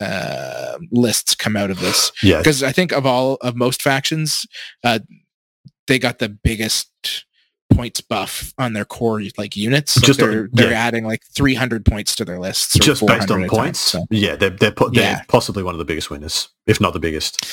[0.00, 4.46] uh, lists come out of this Yeah, because I think of all of most factions,
[4.82, 4.98] uh,
[5.86, 6.90] they got the biggest
[7.72, 10.00] points buff on their core like units.
[10.00, 13.78] Just on- they're they're adding like 300 points to their lists, just based on points.
[13.80, 15.14] So, Yeah, they're they're, po- Yeah.
[15.16, 17.44] they're possibly one of the biggest winners, if not the biggest.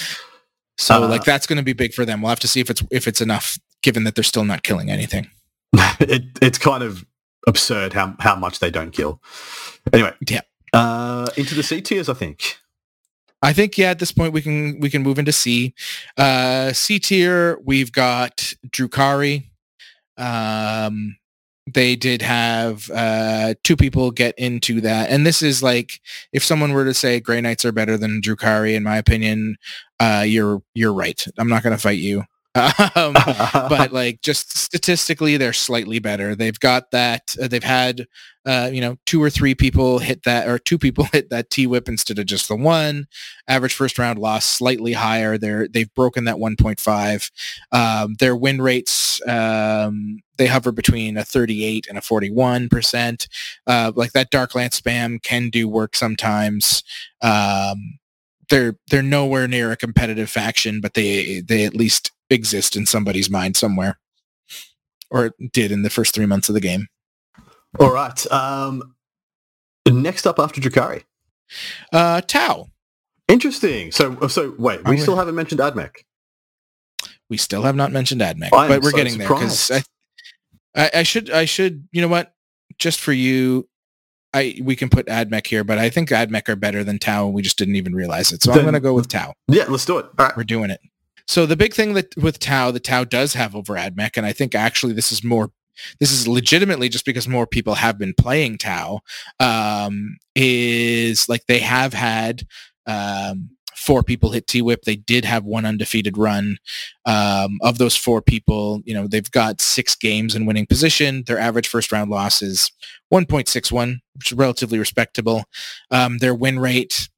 [0.78, 2.22] so Uh, like that's going to be big for them.
[2.22, 4.92] We'll have to see if it's if it's enough, given that they're still not killing
[4.92, 5.30] anything.
[6.00, 7.06] it, it's kind of
[7.48, 9.22] absurd how how much they don't kill.
[9.92, 10.42] Anyway, Yeah.
[10.74, 12.58] Uh, into the C tiers, I think.
[13.42, 15.74] I think yeah, at this point we can we can move into C.
[16.18, 19.46] Uh, C tier, we've got Drukhari.
[20.18, 21.18] Um,
[21.72, 26.02] they did have uh, two people get into that, and this is like
[26.34, 29.58] if someone were to say Grey Knights are better than Drukhari, in my opinion,
[30.00, 31.26] uh, you're you're right.
[31.38, 32.24] I'm not going to fight you.
[32.96, 33.14] Um,
[33.54, 36.36] but like just statistically they're slightly better.
[36.36, 38.08] They've got that uh, they've had
[38.46, 41.88] uh, you know two or three people hit that or two people hit that T-WIP
[41.88, 43.06] instead of just the one.
[43.48, 45.38] Average first round loss slightly higher.
[45.38, 47.32] They're they've broken that 1.5
[47.72, 53.30] um, their win rates um, they hover between a 38 and a 41 percent.
[53.66, 56.84] Uh, like that dark lance spam can do work sometimes.
[57.22, 58.00] Um,
[58.50, 63.30] they're they're nowhere near a competitive faction, but they they at least exist in somebody's
[63.30, 64.00] mind somewhere,
[65.10, 66.88] or it did in the first three months of the game.
[67.80, 68.32] All right.
[68.32, 68.96] Um,
[69.88, 71.04] next up after Drukhari.
[71.92, 72.70] Uh, Tau,
[73.28, 73.92] Interesting.
[73.92, 75.92] So so wait, we Oh, still haven't mentioned Admech.
[77.30, 79.84] we still have not mentioned AdMech, but we're so getting there because I,
[80.76, 82.34] I I should I should you know what
[82.78, 83.68] just for you.
[84.34, 87.26] I, we can put AdMech here, but I think AdMech are better than Tau.
[87.26, 88.42] and We just didn't even realize it.
[88.42, 89.34] So I'm going to go with Tau.
[89.50, 90.06] Yeah, let's do it.
[90.18, 90.38] All right.
[90.38, 90.80] we're doing it.
[91.28, 94.34] So the big thing that with Tau, the Tau does have over AdMech, and I
[94.34, 95.52] think actually this is more,
[96.00, 99.00] this is legitimately just because more people have been playing Tau,
[99.40, 102.44] um, is like they have had
[102.86, 104.84] um, four people hit T-WIP.
[104.84, 106.58] They did have one undefeated run.
[107.06, 111.24] Um, of those four people, you know, they've got six games in winning position.
[111.26, 112.72] Their average first round loss is
[113.12, 115.46] 1.61, which is relatively respectable.
[115.90, 117.10] Um, their win rate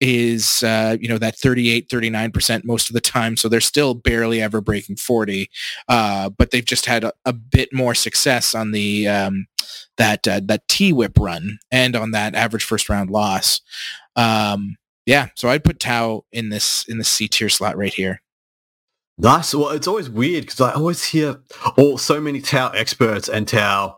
[0.00, 4.42] is uh, you know that 38 39% most of the time so they're still barely
[4.42, 5.48] ever breaking 40
[5.88, 9.46] uh, but they've just had a, a bit more success on the um,
[9.96, 13.60] that uh, that T-WIP run and on that average first round loss.
[14.14, 18.20] Um, yeah so I'd put Tau in this in the C tier slot right here.
[19.18, 19.54] Nice.
[19.54, 21.40] Well, it's always weird because I always hear
[21.78, 23.96] all so many Tau experts and Tau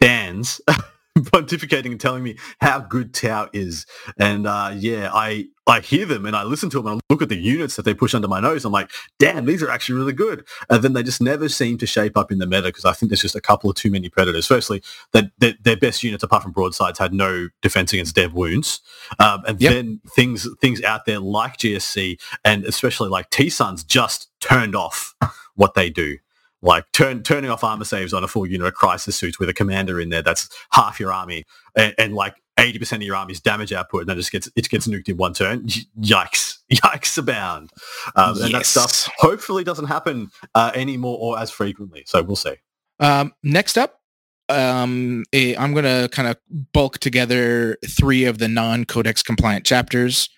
[0.00, 0.60] stands
[1.32, 3.86] pontificating and telling me how good Tau is.
[4.18, 7.22] And uh, yeah, I I hear them and I listen to them and I look
[7.22, 8.64] at the units that they push under my nose.
[8.64, 10.46] I'm like, damn, these are actually really good.
[10.70, 13.10] And then they just never seem to shape up in the meta because I think
[13.10, 14.46] there's just a couple of too many predators.
[14.46, 18.80] Firstly, that their, their best units apart from broadsides had no defense against dev wounds.
[19.18, 19.72] Um, and Yep.
[19.72, 25.14] then things things out there like GSC and especially like T-Sons just turned off
[25.56, 26.18] what they do.
[26.62, 29.54] Like turn, turning off armor saves on a full unit of crisis suits with a
[29.54, 31.44] commander in there that's half your army
[31.76, 34.68] and, and like 80% of your army's damage output and then it just gets it
[34.68, 35.66] gets nuked in one turn.
[36.00, 36.58] Yikes.
[36.72, 37.70] Yikes abound.
[38.16, 42.04] Um, And that stuff hopefully doesn't happen uh, anymore or as frequently.
[42.06, 42.54] So we'll see.
[42.98, 44.00] Um, next up,
[44.48, 46.36] um, eh, I'm going to kind of
[46.72, 50.28] bulk together three of the non-codex compliant chapters,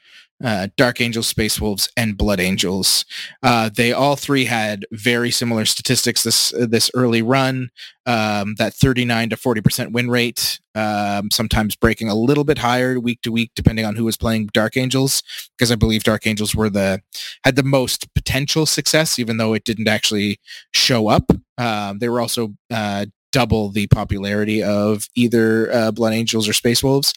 [0.42, 3.04] uh, Dark Angels, Space Wolves, and Blood Angels.
[3.42, 7.70] Uh, they all three had very similar statistics this this early run.
[8.06, 12.98] Um, that 39 to 40 percent win rate, um, sometimes breaking a little bit higher
[12.98, 15.22] week to week, depending on who was playing Dark Angels,
[15.56, 17.02] because I believe Dark Angels were the
[17.44, 20.40] had the most potential success, even though it didn't actually
[20.72, 21.30] show up.
[21.58, 26.82] Um, they were also uh, double the popularity of either uh, Blood Angels or Space
[26.82, 27.12] Wolves.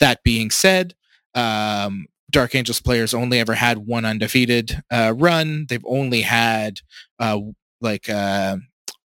[0.00, 0.94] That being said,
[1.34, 5.66] um, Dark Angels players only ever had one undefeated uh, run.
[5.68, 6.80] They've only had
[7.18, 7.40] uh,
[7.80, 8.56] like uh,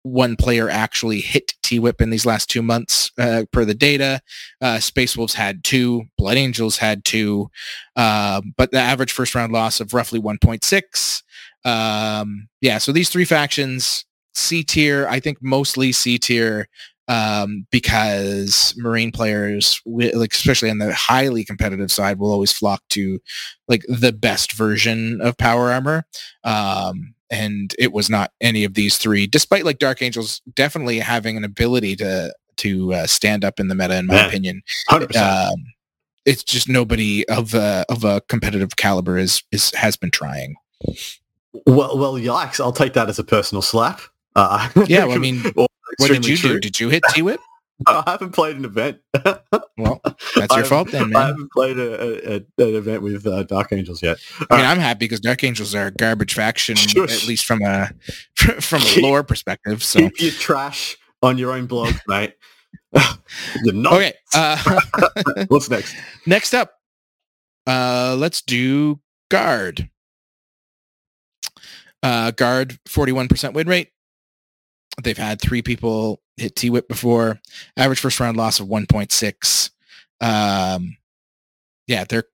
[0.03, 4.21] one player actually hit T-WIP in these last two months uh, per the data.
[4.59, 6.03] Uh, Space Wolves had two.
[6.17, 7.49] Blood Angels had two.
[7.95, 11.23] Um, but the average first round loss of roughly 1.6.
[11.63, 16.67] Um, yeah, so these three factions, C tier, I think mostly C tier.
[17.11, 23.19] Um, because Marine players, like especially on the highly competitive side, will always flock to
[23.67, 26.05] like the best version of power armor.
[26.45, 31.35] Um, and it was not any of these three, despite like Dark Angels definitely having
[31.35, 34.61] an ability to to uh, stand up in the meta, in my opinion.
[34.89, 35.15] 100%.
[35.51, 35.65] Um,
[36.25, 40.55] it's just nobody of a of a competitive caliber is is has been trying.
[41.65, 42.61] Well, well, yikes!
[42.61, 43.99] I'll take that as a personal slap.
[44.33, 45.67] Uh, Yeah, well, I mean, or
[45.97, 46.53] What did you true.
[46.53, 46.59] do?
[46.59, 47.39] Did you hit T-WIP?
[47.87, 48.99] I haven't played an event.
[49.77, 49.99] Well,
[50.35, 51.27] that's your fault then, haven't- I man.
[51.29, 54.19] haven't played a, a, an event with uh, Dark Angels yet.
[54.51, 57.89] I mean, I'm happy because Dark Angels are a garbage faction, at least from a
[58.35, 59.81] from a lore perspective.
[59.83, 62.35] So Keep your trash on your own blog, mate.
[63.63, 63.93] You're not.
[63.93, 64.79] okay, uh,
[65.47, 65.95] What's next?
[66.27, 66.73] next up,
[67.65, 68.99] uh, let's do
[69.31, 69.89] guard.
[72.03, 73.89] Uh, guard, forty-one percent win rate.
[75.03, 77.39] They've had three people hit T-WIP before.
[77.77, 79.71] Average first round loss of one point six.
[80.21, 80.97] Um,
[81.87, 82.25] yeah, they're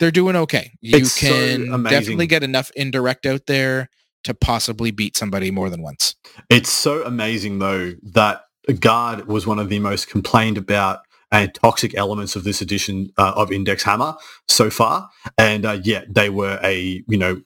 [0.00, 0.72] they're doing okay.
[0.80, 1.84] You It's can amazing.
[2.00, 3.90] definitely get enough indirect out there
[4.24, 6.14] to possibly beat somebody more than once.
[6.50, 8.42] It's so amazing though that
[8.80, 11.00] guard was one of the most complained about
[11.32, 14.14] and toxic elements of this edition uh, of Index Hammer
[14.48, 17.40] so far, and uh, yet they were a you know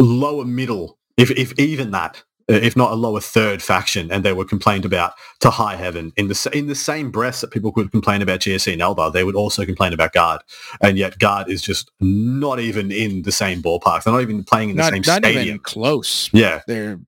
[0.00, 4.44] lower middle, if if even that, if not a lower third faction, and they were
[4.44, 8.22] complained about to high heaven in the in the same breath that people could complain
[8.22, 10.42] about GSC and Eldar, they would also complain about guard,
[10.82, 14.02] and yet guard is just not even in the same ballpark.
[14.04, 15.44] They're not even playing in the Not, same not stadium.
[15.46, 16.30] even close.
[16.32, 16.98] Yeah, They're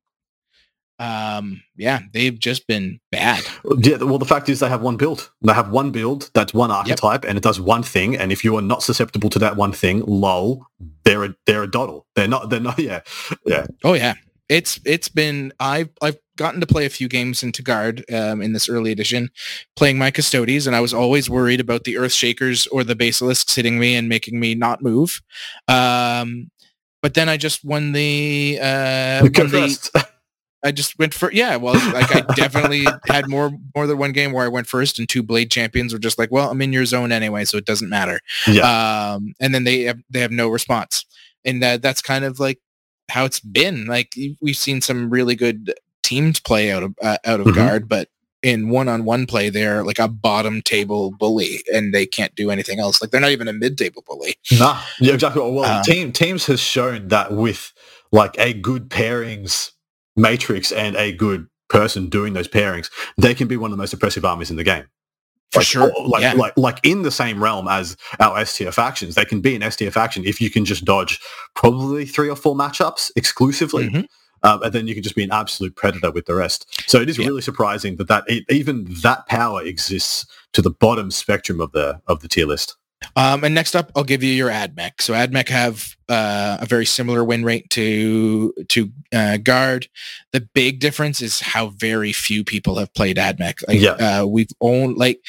[0.98, 3.42] um yeah, they've just been bad.
[3.78, 5.30] Yeah, well, the fact is they have one build.
[5.40, 8.16] They have one build that's one archetype, and it does one thing.
[8.16, 10.64] And if you are not susceptible to that one thing, lol,
[11.04, 12.06] they're a they're a doddle.
[12.14, 12.50] They're not.
[12.50, 12.78] They're not.
[12.82, 13.00] Yeah,
[13.46, 13.66] yeah.
[13.82, 14.14] Oh yeah.
[14.52, 18.52] It's it's been I've I've gotten to play a few games into guard um, in
[18.52, 19.30] this early edition,
[19.76, 23.54] playing my Custodes, and I was always worried about the Earth Shakers or the Basilisks
[23.54, 25.22] hitting me and making me not move.
[25.68, 26.50] Um,
[27.00, 29.58] but then I just won the uh, won the.
[30.64, 31.56] I just went for yeah.
[31.56, 35.08] Well, like I definitely had more more than one game where I went first, and
[35.08, 37.88] two blade champions were just like, well, I'm in your zone anyway, so it doesn't
[37.88, 38.20] matter.
[38.46, 41.04] yeah, Um, and then they have they have no response,
[41.44, 42.58] and uh, that's kind of like
[43.10, 43.86] how it's been.
[43.86, 47.54] Like we've seen some really good teams play out of uh, out of Mhm.
[47.54, 48.08] guard, but
[48.42, 53.00] in one-on-one play, they're like a bottom table bully, and they can't do anything else.
[53.00, 54.34] Like they're not even a mid-table bully.
[54.50, 54.80] nah.
[55.00, 55.42] Yeah, exactly.
[55.42, 57.72] Well, Uh, team teams has shown that with
[58.10, 59.70] like a good pairings
[60.16, 63.92] matrix and a good person doing those pairings, they can be one of the most
[63.94, 64.84] oppressive armies in the game.
[65.52, 65.92] For like, sure.
[65.94, 66.32] or- Like, yeah.
[66.32, 69.62] like, like in the same realm as our S tier factions, they can be an
[69.62, 71.20] S tier faction if you can just dodge
[71.54, 74.06] probably three or four matchups exclusively, Mhm.
[74.42, 76.66] um, and then you can just be an absolute predator with the rest.
[76.88, 77.26] So it is Yeah.
[77.26, 82.20] really surprising that that even that power exists to the bottom spectrum of the of
[82.20, 82.76] the tier list.
[83.16, 85.00] Um, and next up, I'll give you your AdMech.
[85.00, 89.88] So AdMech have uh, a very similar win rate to to uh, Guard.
[90.32, 93.62] The big difference is how very few people have played AdMech.
[93.68, 94.20] Like, Yeah.
[94.22, 95.20] uh, we've owned like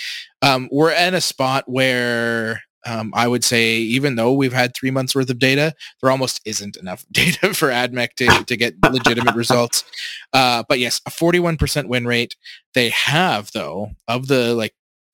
[0.41, 4.91] um, we're in a spot where um, I would say even though we've had three
[4.91, 9.35] months worth of data, there almost isn't enough data for AdMech to, to get legitimate
[9.35, 9.85] results.
[10.33, 12.35] Uh, but yes, a 41% win rate.
[12.73, 14.73] They have though of the like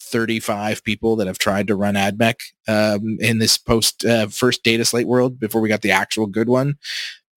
[0.10, 2.36] 35 people that have tried to run AdMech
[2.68, 6.50] um, in this post uh, first data slate world before we got the actual good
[6.50, 6.76] one.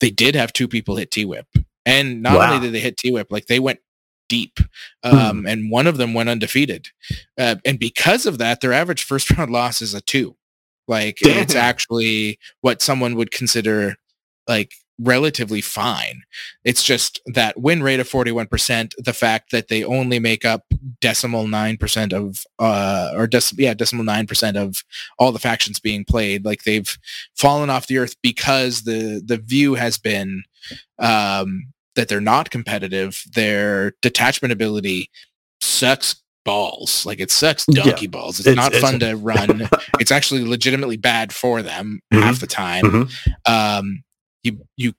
[0.00, 1.46] They did have two people hit T-WIP.
[1.84, 2.54] And not Wow.
[2.54, 3.80] only did they hit T-WIP, like they went
[4.28, 4.58] deep.
[5.02, 6.88] Um, And one of them went undefeated.
[7.38, 10.36] Uh, and because of that, their average first round loss is a two.
[10.88, 13.96] Like it's actually what someone would consider
[14.48, 16.22] like relatively fine.
[16.64, 20.64] It's just that win rate of 41%, the fact that they only make up
[21.00, 24.84] decimal 9% of, uh, or dec- yeah, decimal 9% of
[25.18, 26.44] all the factions being played.
[26.44, 26.96] Like they've
[27.36, 30.44] fallen off the earth because the, the view has been,
[30.98, 33.22] um, that they're not competitive.
[33.34, 35.10] Their detachment ability
[35.60, 37.04] sucks balls.
[37.06, 37.84] Like it sucks Yeah.
[37.84, 38.38] donkey balls.
[38.40, 39.68] It's, It's- not it's- fun to run.
[40.00, 43.10] it's actually legitimately bad for them half the time Mhm.
[43.46, 44.02] um,
[44.42, 44.94] you you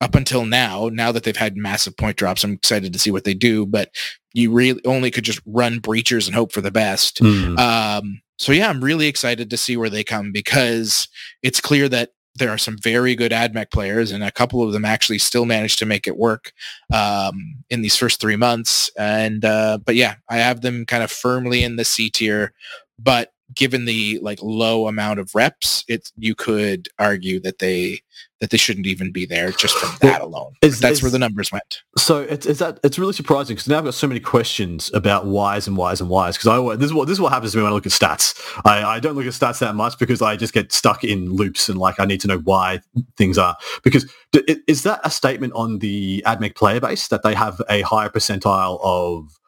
[0.00, 3.24] up until now, now that they've had massive point drops, I'm excited to see what
[3.24, 3.66] they do.
[3.66, 3.90] But
[4.32, 7.20] you really only could just run breachers and hope for the best.
[7.20, 7.58] Mm.
[7.58, 11.08] Um, so yeah, I'm really excited to see where they come because
[11.42, 14.84] it's clear that there are some very good AdMech players, and a couple of them
[14.84, 16.52] actually still managed to make it work
[16.92, 18.90] um, in these first three months.
[18.96, 22.52] And uh, but yeah, I have them kind of firmly in the C tier,
[22.98, 28.00] but given the like low amount of reps, it you could argue that they
[28.40, 30.54] that they shouldn't even be there just from that alone.
[30.62, 31.82] Is- That's is- where the numbers went.
[31.98, 35.26] So it's, it's that it's really surprising because now I've got so many questions about
[35.26, 37.52] whys and whys and whys because I always- this is what this is what happens
[37.52, 38.40] to me when I look at stats.
[38.64, 41.68] I, I don't look at stats that much because I just get stuck in loops
[41.68, 42.80] and like I need to know why
[43.16, 44.10] things are because
[44.66, 48.78] is that a statement on the AdMech player base that they have a higher percentile
[48.82, 49.39] of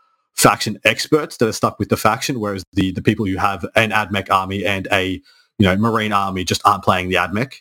[0.43, 3.91] faction experts that are stuck with the faction, whereas the the people who have an
[3.91, 5.21] AdMech army and a
[5.59, 7.55] you know Marine army just aren't playing the AdMech.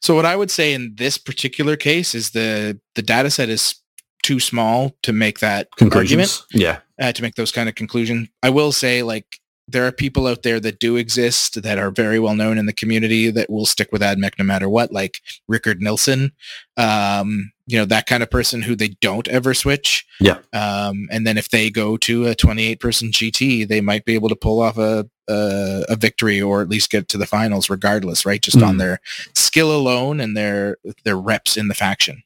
[0.00, 3.76] So what I would say in this particular case is the the data set is
[4.22, 6.42] too small to make that argument.
[6.52, 6.80] Yeah.
[7.00, 8.28] uh, to make those kind of conclusions.
[8.42, 9.39] I will say, like,
[9.70, 12.72] there are people out there that do exist that are very well known in the
[12.72, 16.32] community that will stick with AdMech no matter what, like Rickard Nilsson,
[16.76, 20.04] um, you know, that kind of person who they don't ever switch.
[20.18, 20.38] Yeah.
[20.52, 24.28] Um, and then if they go to a 28 person GT, they might be able
[24.28, 28.26] to pull off a, a, a victory or at least get to the finals regardless,
[28.26, 28.42] right?
[28.42, 28.78] Just on Mm.
[28.78, 29.00] their
[29.34, 32.22] skill alone and their, their reps in the faction.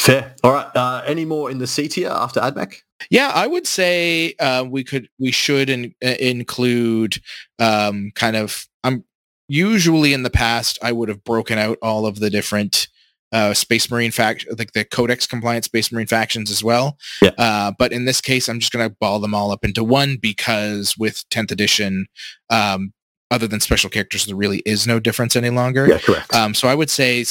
[0.00, 0.34] Fair.
[0.42, 0.74] All right.
[0.74, 2.76] Uh, any more in the C tier after AdMech?
[3.10, 7.18] Yeah, I would say uh, we could we should in, uh, include
[7.58, 8.66] um, kind of.
[8.82, 9.04] I'm
[9.48, 12.88] usually in the past I would have broken out all of the different
[13.32, 16.96] uh, Space Marine fact like the Codex compliant Space Marine factions as well.
[17.20, 17.30] Yeah.
[17.36, 20.16] Uh, but in this case, I'm just going to ball them all up into one
[20.16, 22.06] because with 10th edition,
[22.48, 22.92] um,
[23.30, 25.86] other than special characters, there really is no difference any longer.
[25.86, 26.34] Yeah, correct.
[26.34, 27.24] Um, so I would say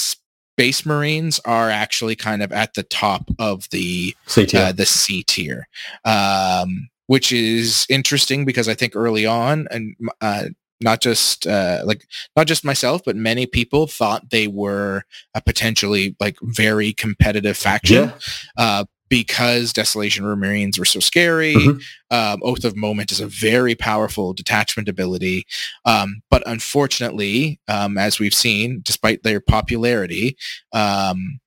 [0.60, 4.60] Space Marines are actually kind of at the top of the C tier.
[4.60, 5.70] uh, the C tier,
[6.04, 10.50] um, which is interesting because I think early on, and uh,
[10.82, 12.04] not just uh, like
[12.36, 15.04] not just myself, but many people thought they were
[15.34, 18.12] a potentially like very competitive faction
[18.58, 18.84] yeah.
[19.10, 21.56] Because Desolation Marines were so scary.
[21.56, 21.82] Mhm.
[22.12, 25.46] Um, Oath of Moment is a very powerful detachment ability,
[25.86, 30.38] um, but unfortunately, um, as we've seen, despite their popularity,
[30.72, 31.40] um,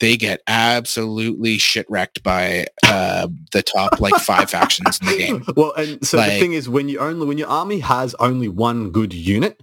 [0.00, 5.44] they get absolutely shit wrecked by uh, the top like five factions in the game.
[5.56, 8.90] Well, and so the thing is, when you only when your army has only one
[8.90, 9.62] good unit,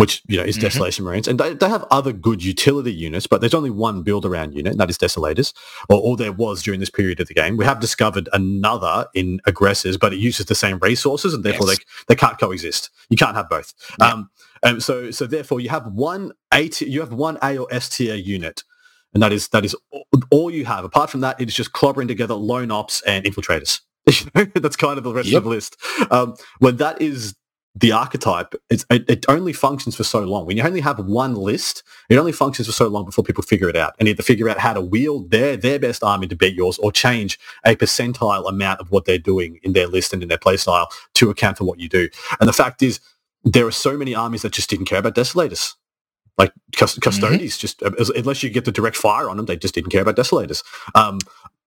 [0.00, 0.62] which you know is Mhm.
[0.62, 4.24] Desolation Marines, and they, they have other good utility units, but there's only one build
[4.24, 5.52] around unit, and that is Desolators,
[5.88, 7.56] or all there was during this period of the game.
[7.56, 11.78] We have discovered another in Aggressors, but it uses the same resources, and therefore Yes.
[11.78, 11.84] they
[12.14, 12.90] they can't coexist.
[13.10, 13.72] You can't have both.
[14.00, 14.06] Yeah.
[14.08, 14.30] Um,
[14.62, 17.88] and so so therefore you have one A tier, you have one A or S
[17.88, 18.64] tier unit.
[19.12, 20.84] And that is that is all- all you have.
[20.84, 23.80] Apart from that, it is just clobbering together lone ops and infiltrators.
[24.54, 25.38] That's kind of the rest Yep.
[25.38, 25.76] of the list.
[26.10, 27.34] Um, when that is
[27.74, 30.44] the archetype, it's, it, it only functions for so long.
[30.44, 33.68] When you only have one list, it only functions for so long before people figure
[33.68, 36.54] it out and either figure out how to wield their their best army to beat
[36.54, 40.28] yours or change a percentile amount of what they're doing in their list and in
[40.28, 42.08] their playstyle to account for what you do.
[42.40, 42.98] And the fact is,
[43.44, 45.74] there are so many armies that just didn't care about desolators.
[46.38, 49.56] Like cus- Custodes, just uh, as- unless you get the direct fire on them, they
[49.56, 50.64] just didn't care about desolators.
[50.94, 51.18] Um,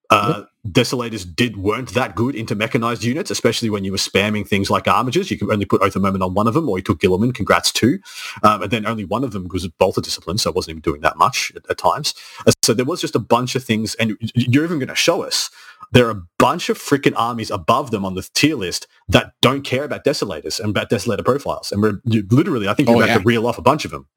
[0.10, 4.70] uh, Desolators did weren't that good into mechanized units, especially when you were spamming things
[4.70, 5.30] like armigers.
[5.30, 7.34] You could only put Oath of Moment on one of them, or you took Guilliman.
[7.36, 8.00] Congrats too.
[8.44, 11.02] Um, and then only one of them was Bolter Discipline, so it wasn't even doing
[11.02, 12.14] that much at, at times.
[12.48, 15.22] Uh, So there was just a bunch of things, and you're even going to show
[15.22, 15.50] us
[15.92, 19.64] there are a bunch of freaking armies above them on the tier list that don't
[19.64, 21.72] care about Desolators and about Desolator profiles.
[21.74, 23.18] And we're literally, I think you're Oh, about yeah.
[23.18, 24.08] to reel off a bunch of them.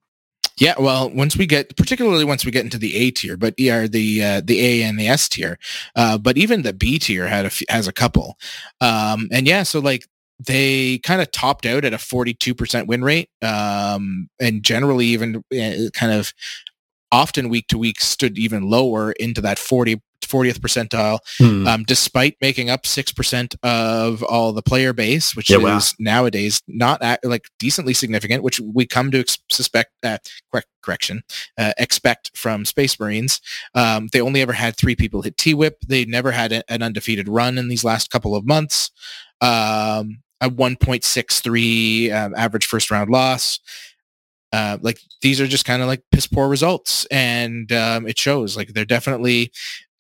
[0.59, 3.87] Yeah, well, once we get, particularly once we get into the A tier, but yeah,
[3.87, 5.59] the uh, the A and the S tier,
[5.97, 8.39] uh, but even the B tier had a f- has a couple,
[8.81, 10.07] um, and yeah, so like
[10.39, 15.05] they kind of topped out at a forty two percent win rate, um, and generally
[15.07, 16.33] even uh, kind of
[17.17, 21.67] often week to week stood even lower into that 40 40th percentile Hmm.
[21.69, 25.81] um, despite making up 6% of all the player base, which Yeah, is wow.
[26.01, 30.19] nowadays not at, like decently significant, which we come to ex- suspect, uh,
[30.51, 31.23] correct, correction,
[31.57, 33.41] uh, expect from Space Marines.
[33.77, 35.77] Um, they only ever had three people hit T-WIP.
[35.87, 38.91] They never had a- an undefeated run in these last couple of months.
[39.41, 43.61] Um, a 1.63 um, average first round loss.
[44.53, 48.57] Uh, like these are just kind of like piss poor results and um, it shows
[48.57, 49.51] like they're definitely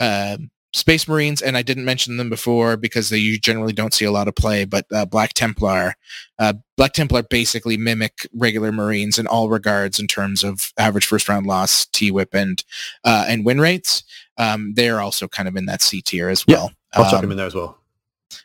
[0.01, 4.05] um, Space Marines, and I didn't mention them before because they u- generally don't see
[4.05, 5.94] a lot of play, but uh, Black Templar.
[6.38, 11.30] Uh, Black Templar basically mimic regular Marines in all regards in terms of average first
[11.30, 12.62] round loss, T-WIP, and,
[13.05, 14.05] uh, and win rates.
[14.36, 16.72] Um, they're also kind of in that C tier as Yeah, well.
[16.94, 17.78] I'll chuck Um, them in there as well.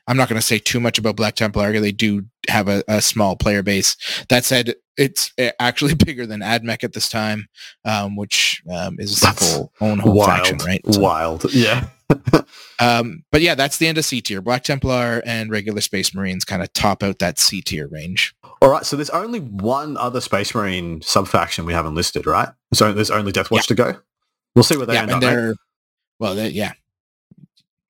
[0.07, 1.77] I'm not going to say too much about Black Templar.
[1.81, 3.97] They do have a, a small player base.
[4.29, 7.47] That said, it's uh, actually bigger than AdMech at this time,
[7.85, 10.81] um, which um, is That's whole own whole faction, right?
[10.89, 11.53] So- wild.
[11.53, 11.87] Yeah.
[12.79, 14.41] um, but yeah, that's the end of C tier.
[14.41, 18.35] Black Templar and regular Space Marines kind of top out that C tier range.
[18.61, 22.49] All right, so there's only one other Space Marine sub-faction we haven't listed, right?
[22.73, 23.95] So there's only Deathwatch to go.
[24.55, 25.29] We'll see where they yeah, end and up.
[25.29, 25.55] they're
[26.19, 26.73] well, they, yeah,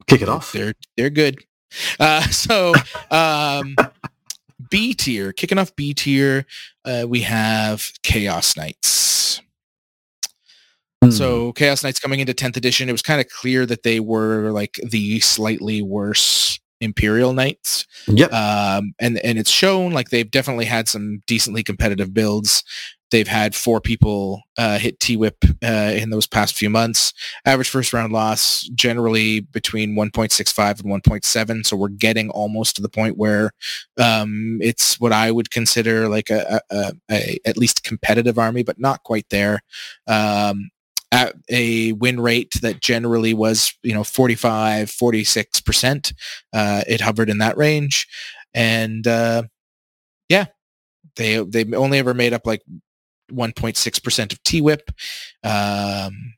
[0.08, 0.52] Kick it off.
[0.52, 1.40] they're they're good.
[2.00, 2.74] Uh, so
[3.10, 3.76] um,
[4.72, 6.48] B tier, kicking off B tier,
[6.84, 9.42] uh, we have Chaos Knights.
[11.04, 11.12] Hmm.
[11.12, 14.50] So Chaos Knights coming into 10th edition, it was kind of clear that they were
[14.50, 17.86] like the slightly worse Imperial Knights.
[18.08, 18.34] Yep.
[18.34, 22.64] Um, and, and it's shown like they've definitely had some decently competitive builds.
[23.12, 27.14] They've had four people uh, hit T-WIP uh, in those past few months.
[27.46, 31.66] Average first round loss generally between 1.65 and 1.7.
[31.66, 33.52] So we're getting almost to the point where
[34.00, 38.64] um, it's what I would consider like a, a, a, a at least competitive army,
[38.64, 39.62] but not quite there.
[40.08, 40.72] Um,
[41.12, 46.14] at a win rate that generally was, you know, 45, 46%.
[46.54, 48.08] Uh, it hovered in that range.
[48.54, 49.44] And uh,
[50.30, 50.46] yeah,
[51.18, 52.62] they, they only ever made up like
[53.32, 54.92] 1.6% of T-WIP.
[55.44, 56.34] Um,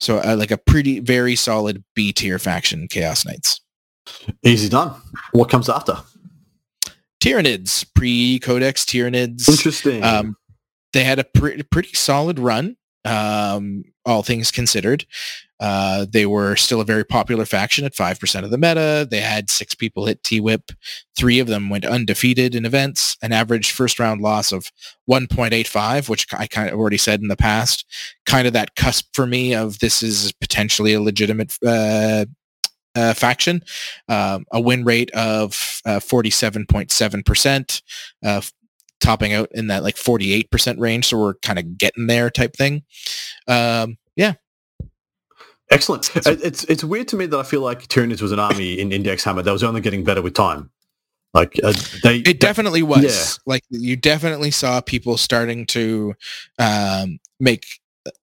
[0.00, 3.60] so uh, like a pretty, very solid B tier faction, Chaos Knights.
[4.42, 5.00] Easy done.
[5.32, 5.96] What comes after?
[7.22, 9.48] Tyranids, pre-Codex Tyranids.
[9.48, 10.02] Interesting.
[10.02, 10.36] Um,
[10.92, 15.06] they had a pre- pretty solid run, um, all things considered.
[15.60, 19.06] Uh, they were still a very popular faction at 5% of the meta.
[19.08, 20.72] They had six people hit T-WIP.
[21.16, 24.70] Three of them went undefeated in events, an average first round loss of
[25.08, 27.86] 1.85, which I kind of already said in the past.
[28.26, 32.26] Kind of that cusp for me of this is potentially a legitimate uh,
[32.96, 33.62] uh, faction.
[34.08, 37.82] Um, a win rate of uh, 47.7%,
[38.24, 38.40] uh,
[39.04, 41.06] topping out in that like 48% range.
[41.08, 42.82] So we're kind of getting there type thing.
[43.46, 44.34] Um, yeah.
[45.70, 46.14] Excellent.
[46.16, 48.92] It- It's it's weird to me that I feel like Tyranids was an army in
[48.92, 50.70] Index Hammer that was only getting better with time.
[51.32, 53.02] Like uh, they, It definitely was.
[53.04, 53.42] Yeah.
[53.46, 56.14] Like you definitely saw people starting to
[56.58, 57.66] um, make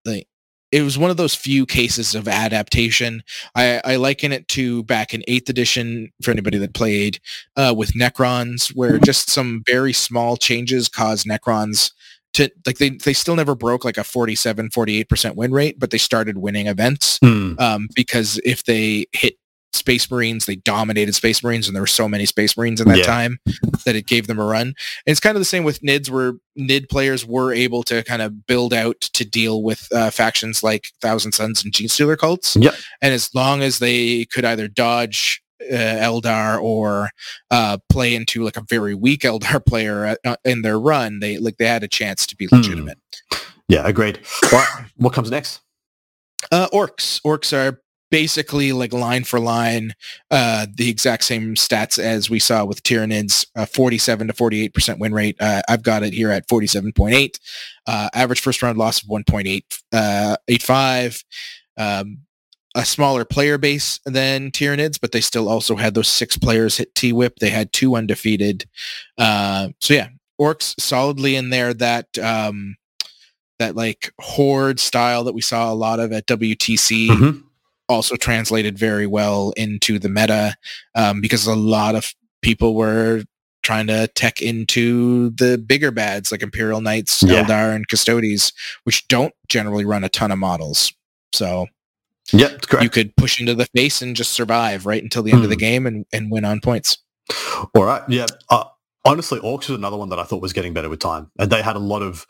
[0.06, 0.28] like
[0.72, 3.24] it was one of those few cases of adaptation.
[3.56, 7.20] I, I liken it to back in eighth edition for anybody that played
[7.58, 11.92] uh, with Necrons, where just some very small changes caused Necrons
[12.34, 15.98] to like they they still never broke like a 47 48% win rate but they
[15.98, 17.56] started winning events Hmm.
[17.60, 19.36] um, because if they hit
[19.74, 22.98] Space Marines, they dominated Space Marines, and there were so many Space Marines in that
[23.00, 23.04] Yeah.
[23.06, 23.40] time
[23.86, 24.68] that it gave them a run.
[24.68, 28.22] And it's kind of the same with NIDs, where NID players were able to kind
[28.22, 32.56] of build out to deal with uh, factions like Thousand Suns and Genestealer cults.
[32.56, 32.76] Yep.
[33.02, 35.42] And as long as they could either dodge
[35.72, 37.10] uh, Eldar or
[37.52, 41.58] uh, play into like a very weak Eldar player uh, in their run, they like
[41.58, 42.56] they had a chance to be Hmm.
[42.58, 42.98] legitimate.
[43.70, 44.20] Yeah, agreed.
[44.52, 44.68] Right,
[44.98, 45.62] what comes next?
[46.52, 47.22] Uh, Orks.
[47.26, 47.80] Orks are
[48.12, 49.94] basically like line for line,
[50.30, 55.14] uh, the exact same stats as we saw with Tyranids, uh, 47 to 48% win
[55.14, 55.38] rate.
[55.40, 57.40] Uh, I've got it here at 47.8.
[57.88, 61.24] Uh, average first round loss of 1.8, uh, 85.
[61.78, 62.20] Um,
[62.76, 66.94] a smaller player base than Tyranids, but they still also had those six players hit
[66.96, 67.38] T-WIP.
[67.40, 68.66] They had two undefeated.
[69.18, 70.10] Uh, so yeah,
[70.40, 71.74] Orks solidly in there.
[71.74, 72.76] That, um,
[73.60, 77.44] that like horde style that we saw a lot of at WTC Mhm.
[77.92, 80.56] Also translated very well into the meta
[80.96, 83.24] um, because a lot of people were
[83.64, 87.44] trying to tech into the bigger bads like Imperial Knights, Yeah.
[87.44, 88.54] Eldar, and Custodes,
[88.86, 90.92] which don't generally run a ton of models.
[91.34, 91.68] So
[92.34, 92.84] Yep, correct.
[92.84, 95.56] you could push into the face and just survive right until the end of the
[95.56, 95.60] Hmm.
[95.60, 96.98] game and, and win on points.
[97.76, 98.02] All right.
[98.10, 98.26] Yeah.
[98.50, 98.64] Uh,
[99.06, 101.62] honestly, Orks was another one that I thought was getting better with time, and they
[101.62, 102.26] had a lot of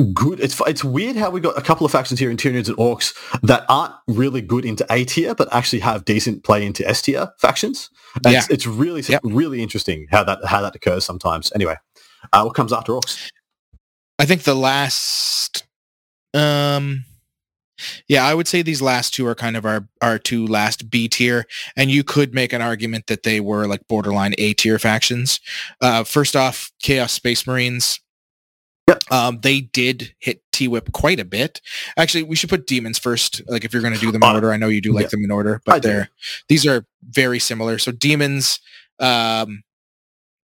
[0.00, 0.40] good.
[0.40, 3.14] It's it's weird how we got a couple of factions here in Tyranids and Orks
[3.42, 7.32] that aren't really good into A tier, but actually have decent play into S tier
[7.38, 7.90] factions.
[8.24, 8.38] And Yeah.
[8.40, 9.20] It's, it's really Yep.
[9.24, 11.52] really interesting how that how that occurs sometimes.
[11.54, 11.76] Anyway,
[12.32, 13.30] uh, what comes after Orks?
[14.18, 15.64] I think the last,
[16.34, 17.04] um,
[18.08, 21.06] yeah, I would say these last two are kind of our our two last B
[21.08, 21.46] tier,
[21.76, 25.38] and you could make an argument that they were like borderline A tier factions.
[25.80, 28.00] Uh, first off, Chaos Space Marines.
[28.88, 29.04] Yep.
[29.12, 31.60] Um, they did hit T-WIP quite a bit.
[31.96, 33.42] Actually, we should put Daemons first.
[33.46, 35.04] Like if you're going to do them in Uh, order, I know you do like
[35.04, 35.08] yeah.
[35.10, 35.88] them in order, but do.
[35.88, 36.10] they're
[36.48, 37.78] these are very similar.
[37.78, 38.58] So Daemons,
[38.98, 39.62] um,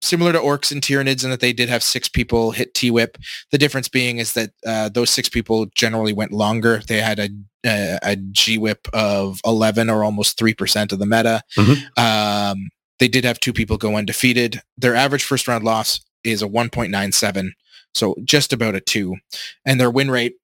[0.03, 3.19] similar to Orks and tyranids in that they did have six people hit T-WIP.
[3.51, 6.81] The difference being is that uh, those six people generally went longer.
[6.87, 7.29] They had a
[7.67, 11.43] a, a G-WIP of 11 or almost 3% of the meta.
[11.59, 11.99] Mhm.
[11.99, 14.63] Um, they did have two people go undefeated.
[14.79, 17.51] Their average first round loss is a 1.97,
[17.95, 19.17] so just about a 2.
[19.65, 20.35] And their win rate,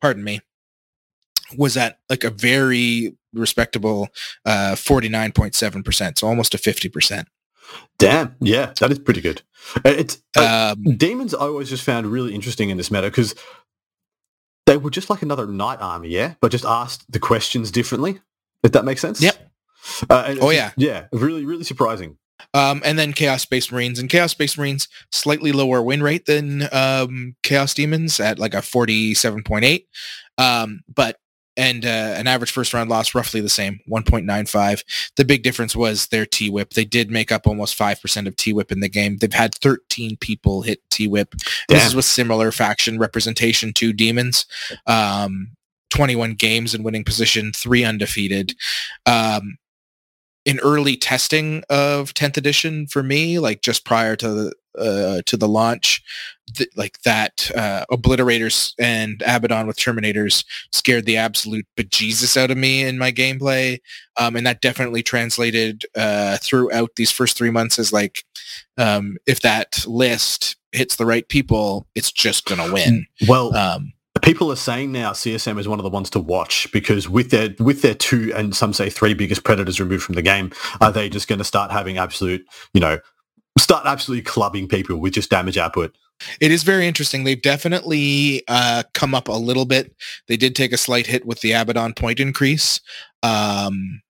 [0.00, 0.40] pardon me,
[1.56, 4.08] was at like a very respectable
[4.44, 7.24] uh, 49.7%, so almost a 50%.
[7.98, 9.42] Damn, yeah, that is pretty good.
[9.76, 11.32] Uh, It's uh, Um, Daemons.
[11.34, 13.34] I always just found really interesting in this meta because
[14.66, 18.20] they were just like another knight army, yeah, but just asked the questions differently.
[18.62, 19.20] If that makes sense.
[19.22, 19.50] Yep.
[20.08, 22.18] Uh, Oh, just- yeah, really, really surprising.
[22.54, 26.68] Um, and then Chaos Space Marines and Chaos Space Marines slightly lower win rate than
[26.72, 29.88] um, Chaos Daemons at like a forty seven point eight,
[30.38, 31.16] um, but
[31.56, 34.82] and uh, an average first round loss roughly the same one point nine five.
[35.16, 36.72] The big difference was their T-WIP.
[36.72, 39.18] They did make up almost five percent of T-WIP in the game.
[39.18, 41.34] They've had thirteen people hit T-WIP.
[41.68, 44.46] This is with similar faction representation to Daemons.
[44.86, 45.52] Um,
[45.92, 48.54] 21 games in winning position, three undefeated.
[49.04, 49.58] Um,
[50.44, 55.36] in early testing of 10th edition for me, like just prior to the uh, to
[55.36, 56.02] the launch,
[56.54, 62.56] th- like that uh, obliterators and Abaddon with Terminators scared the absolute bejesus out of
[62.56, 63.78] me in my gameplay,
[64.18, 68.24] um, and that definitely translated uh, throughout these first three months as like
[68.78, 73.06] um, if that list hits the right people, it's just gonna win.
[73.28, 73.92] Well, Um,
[74.22, 77.50] people are saying now CSM is one of the ones to watch because with their
[77.58, 81.08] with their two and some say three biggest predators removed from the game, are they
[81.08, 82.98] just going to start having absolute, you know,
[83.58, 85.94] start absolutely clubbing people with just damage output?
[86.40, 87.24] It is very interesting.
[87.24, 89.94] They've definitely uh, come up a little bit.
[90.28, 92.80] They did take a slight hit with the Abaddon point increase.
[93.22, 94.02] Um,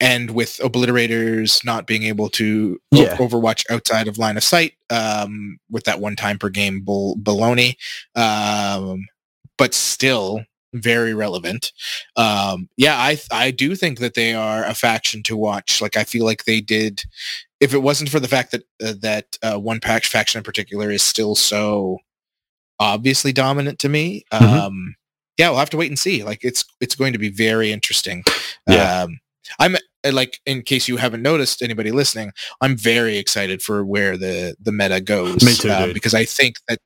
[0.00, 5.58] and with obliterators not being able to o- overwatch outside of line of sight um,
[5.70, 7.76] with that one time per game bull- baloney,
[8.16, 9.04] um,
[9.60, 10.44] but still
[10.74, 11.72] very relevant.
[12.16, 15.80] Um, yeah, I I do think that they are a faction to watch.
[15.80, 17.02] Like I feel like they did.
[17.60, 20.90] If it wasn't for the fact that uh, that uh, one pack faction in particular
[20.90, 21.98] is still so
[22.78, 24.40] obviously dominant to me, Mhm.
[24.42, 24.94] um,
[25.38, 26.22] yeah, we'll have to wait and see.
[26.24, 28.24] Like it's it's going to be very interesting.
[28.68, 29.02] Yeah.
[29.02, 29.18] Um,
[29.58, 34.16] I'm uh, like, in case you haven't noticed, anybody listening, I'm very excited for where
[34.16, 35.42] the the meta goes.
[35.44, 36.78] Me too, uh, because I think that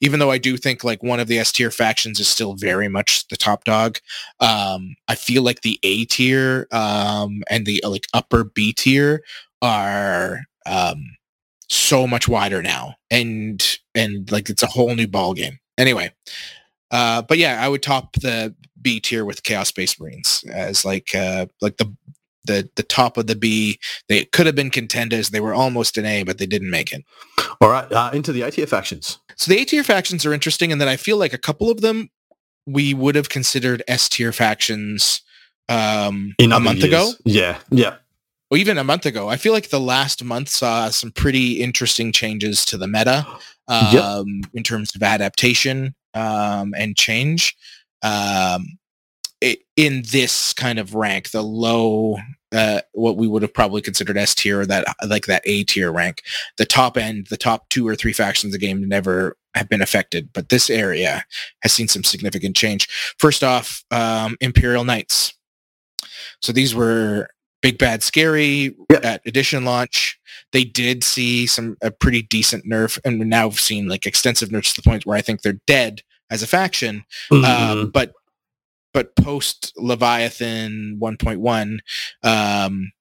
[0.00, 2.88] even though I do think like one of the S tier factions is still very
[2.88, 3.98] much the top dog,
[4.40, 9.22] um, I feel like the A tier um, and the like upper B tier
[9.62, 11.04] are um,
[11.68, 15.58] so much wider now, and and like it's a whole new ball game.
[15.78, 16.12] Anyway,
[16.90, 21.14] uh, but yeah, I would top the B tier with Chaos Space Marines as like
[21.14, 21.94] uh, like the
[22.44, 23.78] the the top of the B.
[24.08, 25.30] They could have been contenders.
[25.30, 27.04] They were almost an A, but they didn't make it.
[27.60, 29.18] All right, uh, into the ATF factions.
[29.36, 31.80] So the A tier factions are interesting, and then I feel like a couple of
[31.80, 32.08] them
[32.66, 35.22] we would have considered S tier factions
[35.68, 36.88] um, In a month years.
[36.88, 37.96] ago, Yeah, yeah.
[38.50, 39.28] or even a month ago.
[39.28, 43.26] I feel like the last month saw some pretty interesting changes to the meta
[43.68, 44.50] um, Yep.
[44.54, 47.56] in terms of adaptation um, and change.
[48.02, 48.66] Um,
[49.76, 52.18] in this kind of rank, the low,
[52.52, 56.22] uh, what we would have probably considered S tier, that like that A tier rank,
[56.58, 59.82] the top end, the top two or three factions of the game never have been
[59.82, 61.24] affected, but this area
[61.62, 62.88] has seen some significant change.
[63.18, 65.34] First off, um, Imperial Knights.
[66.42, 67.28] So these were
[67.62, 69.04] big, bad, scary Yep.
[69.04, 70.18] at edition launch.
[70.52, 74.72] They did see some a pretty decent nerf, and now we've seen like extensive nerfs
[74.74, 77.04] to the point where I think they're dead as a faction.
[77.30, 77.44] Mhm.
[77.44, 78.12] Um, but
[78.92, 81.78] but post Leviathan 1.1,
[82.22, 82.92] um,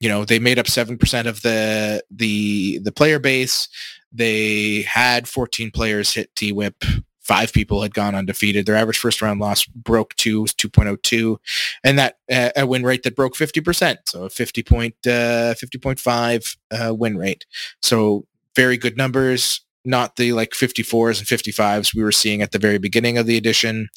[0.00, 3.68] you know, they made up seven percent of the the the player base.
[4.12, 6.84] They had 14 players hit T-WIP.
[7.20, 8.66] Five people had gone undefeated.
[8.66, 11.36] Their average first round loss broke two, was 2.02,
[11.84, 13.98] and that uh, a win rate that broke 50%.
[14.06, 17.46] So a 50 point, uh, 50.5 uh, win rate.
[17.82, 18.26] So
[18.56, 19.60] very good numbers.
[19.84, 23.36] Not the like 54s and 55s we were seeing at the very beginning of the
[23.36, 23.88] edition.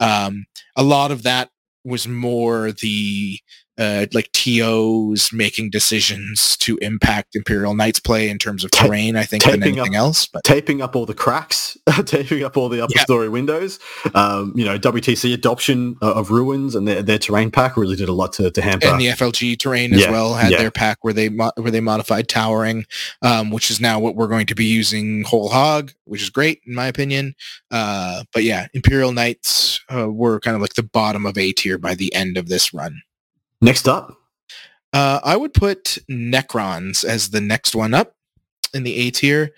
[0.00, 1.50] Um, a lot of that
[1.84, 3.38] was more the
[3.78, 9.24] uh, like TOs making decisions to impact Imperial Knights play in terms of terrain, I
[9.24, 10.26] think, than anything up- else.
[10.26, 13.02] But taping up all the cracks, taping up all the upper Yeah.
[13.02, 13.78] story windows.
[14.14, 18.08] Um, you know, WTC adoption uh, of ruins and their, their terrain pack really did
[18.08, 18.88] a lot to, to hamper.
[18.88, 20.58] and the FLG terrain as Yeah, well had yeah.
[20.58, 22.84] their pack where they mo- where they modified towering,
[23.22, 26.60] um, which is now what we're going to be using whole hog, which is great
[26.66, 27.34] in my opinion.
[27.70, 31.78] Uh, but yeah, Imperial Knights uh, were kind of like the bottom of A tier
[31.78, 33.00] by the end of this run.
[33.62, 34.18] Next up,
[34.92, 38.14] Uh, I would put Necrons as the next one up
[38.74, 39.52] in the A tier.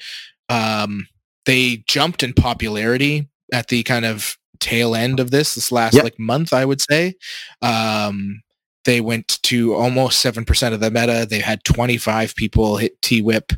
[0.48, 1.08] Um,
[1.46, 6.04] they jumped in popularity at the kind of tail end of this, this last Yep.
[6.04, 7.14] like month, I would say.
[7.62, 8.42] Um,
[8.84, 11.26] they went to almost 7% of the meta.
[11.28, 13.52] They had 25 people hit T-WIP,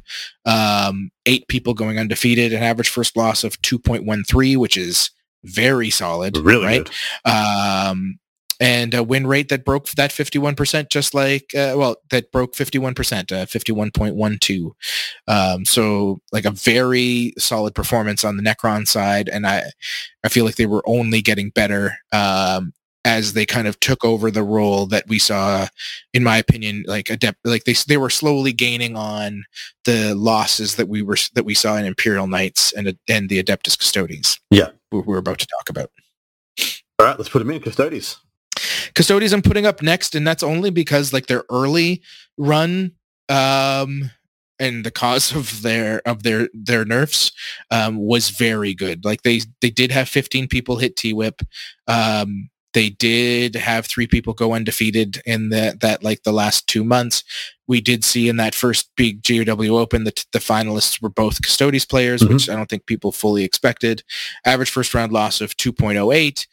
[0.47, 5.11] um, eight people going undefeated, an average first loss of 2.13, which is
[5.45, 6.37] very solid.
[6.39, 6.91] really right?
[7.25, 8.19] Um,
[8.61, 13.33] and a win rate that broke that 51% just like uh, well that broke 51%
[13.33, 14.71] uh, 51.12
[15.29, 19.63] um, so like a very solid performance on the necron side and i
[20.25, 22.73] i feel like they were only getting better um,
[23.05, 25.67] as they kind of took over the role that we saw
[26.13, 29.45] in my opinion like adept like they they were slowly gaining on
[29.85, 33.79] the losses that we were that we saw in imperial knights and and the adeptus
[33.79, 34.71] custodes Yeah.
[34.91, 35.91] who we're about to talk about
[36.99, 37.61] All right, let's put them in.
[37.61, 38.17] Custodes.
[38.97, 42.03] Custodes I'm putting up next, and that's only because like their early
[42.37, 42.93] run
[43.29, 44.11] um
[44.59, 47.31] and the cause of their of their their nerfs
[47.71, 49.05] um was very good.
[49.05, 51.43] Like they they did have 15 people hit T-WIP.
[51.87, 56.85] Um they did have three people go undefeated in that that like the last two
[56.85, 57.23] months.
[57.67, 61.85] We did see in that first big GW Open that the finalists were both Custodes
[61.85, 62.29] players, Mhm.
[62.35, 64.05] which I don't think people fully expected.
[64.45, 66.47] Average first round loss of 2.08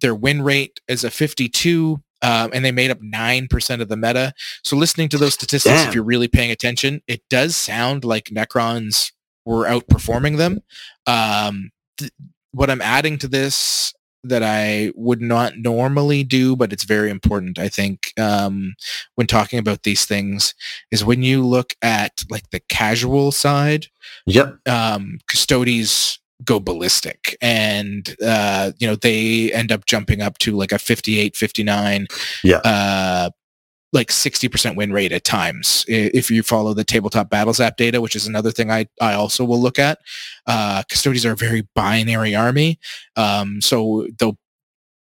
[0.00, 4.32] their win rate is a 52 um, and they made up 9% of the meta
[4.64, 5.88] so listening to those statistics Damn.
[5.88, 9.12] if you're really paying attention it does sound like necrons
[9.46, 10.60] were outperforming them
[11.06, 12.12] um, th-
[12.52, 17.58] what i'm adding to this that i would not normally do but it's very important
[17.58, 18.74] i think um,
[19.14, 20.54] when talking about these things
[20.90, 23.86] is when you look at like the casual side
[24.26, 24.58] Yep.
[24.68, 30.72] um, Custodes go ballistic and uh, you know they end up jumping up to like
[30.72, 32.06] a 58 59
[32.44, 32.56] Yeah.
[32.58, 33.30] uh,
[33.92, 38.14] like 60% win rate at times if you follow the tabletop battles app data which
[38.14, 39.98] is another thing i, I also will look at
[40.46, 42.78] uh, Custodes are a very binary army
[43.16, 44.32] um, so the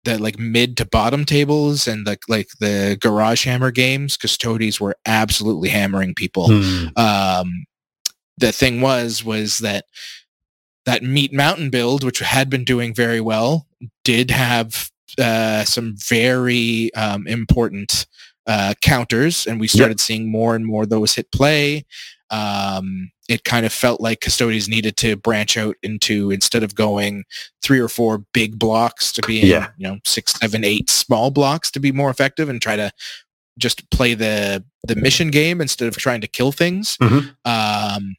[0.04, 4.96] the like mid to bottom tables and the like the garage hammer games Custodes were
[5.06, 6.86] absolutely hammering people Hmm.
[6.96, 7.64] um,
[8.38, 9.84] the thing was was that
[10.86, 13.66] that meat mountain build which had been doing very well
[14.04, 18.06] did have uh, some very um, important
[18.46, 21.84] uh, counters and we started seeing more and more of those hit play
[22.30, 27.24] um, it kind of felt like Custodes needed to branch out into instead of going
[27.62, 29.68] three or four big blocks to being Yeah.
[29.76, 32.90] you know six seven eight small blocks to be more effective and try to
[33.58, 37.34] just play the the mission game instead of trying to kill things Mhm.
[37.44, 38.16] um,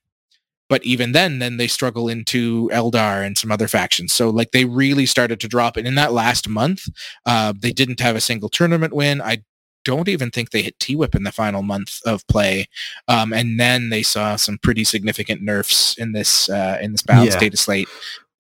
[0.74, 4.12] but even then, then they struggle into Eldar and some other factions.
[4.12, 6.86] So like they really started to drop And In that last month,
[7.28, 9.22] uh, they didn't have a single tournament win.
[9.22, 9.44] I
[9.86, 12.66] don't even think they hit T-WIP in the final month of play.
[13.08, 17.36] Um, and then they saw some pretty significant nerfs in this uh, in this balanced
[17.36, 17.40] Yeah.
[17.42, 17.88] data slate.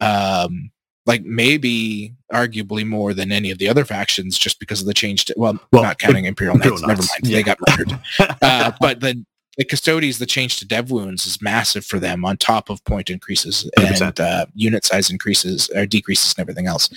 [0.02, 0.72] Um,
[1.06, 5.26] like maybe arguably more than any of the other factions just because of the change
[5.26, 7.28] to, well, Well, not counting Imperial Imperial Knights, never mind.
[7.28, 7.38] yeah.
[7.38, 8.00] They got murdered
[8.42, 9.24] uh, but the
[9.58, 13.10] the Custodes, the change to dev wounds is massive for them on top of point
[13.10, 14.02] increases 100%.
[14.02, 16.90] and uh, unit size increases or decreases and everything else.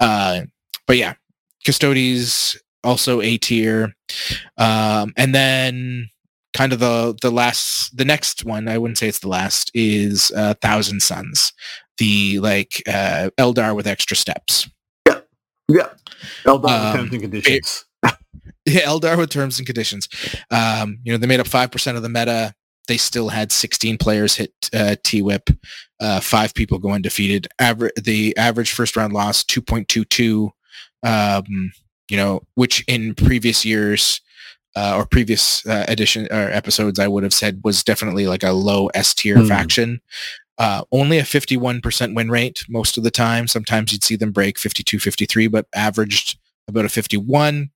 [0.00, 0.42] Uh,
[0.86, 1.14] but yeah,
[1.64, 3.94] Custodes also A tier.
[4.58, 6.10] Um, and then
[6.52, 10.32] kind of the the last the next one, I wouldn't say it's the last, is
[10.36, 11.52] uh, Thousand Suns.
[11.98, 14.68] The like uh, Eldar with extra steps.
[15.06, 15.20] Yeah.
[15.68, 15.88] Yeah.
[16.44, 17.84] Eldar Um, terms and conditions.
[18.74, 20.08] Yeah, Eldar with terms and conditions.
[20.50, 22.54] Um, you know, they made up 5% of the meta.
[22.88, 25.50] They still had 16 players hit uh, T-WIP.
[26.00, 27.48] Uh, five people go undefeated.
[27.60, 30.50] Aver- the average first round loss, 2.22,
[31.02, 31.72] um,
[32.08, 34.20] you know, which in previous years
[34.76, 38.52] uh, or previous uh, edition or episodes, I would have said was definitely like a
[38.52, 39.46] low S tier Hmm.
[39.46, 40.00] faction.
[40.58, 43.48] Uh, only a 51% win rate most of the time.
[43.48, 46.38] Sometimes you'd see them break 52, 53, but averaged
[46.70, 47.70] about a 51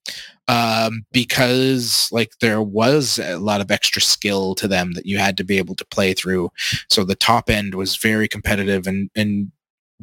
[0.49, 5.37] um, because like there was a lot of extra skill to them that you had
[5.37, 6.51] to be able to play through.
[6.91, 9.51] So the top end was very competitive and, and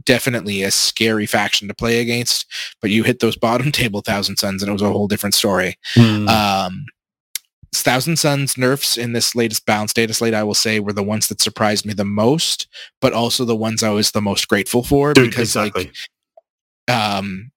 [0.05, 2.45] definitely a scary faction to play against,
[2.81, 5.77] but you hit those bottom table Thousand Suns and it was a whole different story.
[5.93, 6.27] Hmm.
[6.27, 6.85] Um,
[7.73, 11.27] Thousand Suns nerfs in this latest balance data slate, I will say, were the ones
[11.29, 12.67] that surprised me the most,
[12.99, 15.85] but also the ones I was the most grateful for Dude, because exactly.
[15.85, 15.95] like
[16.89, 17.51] um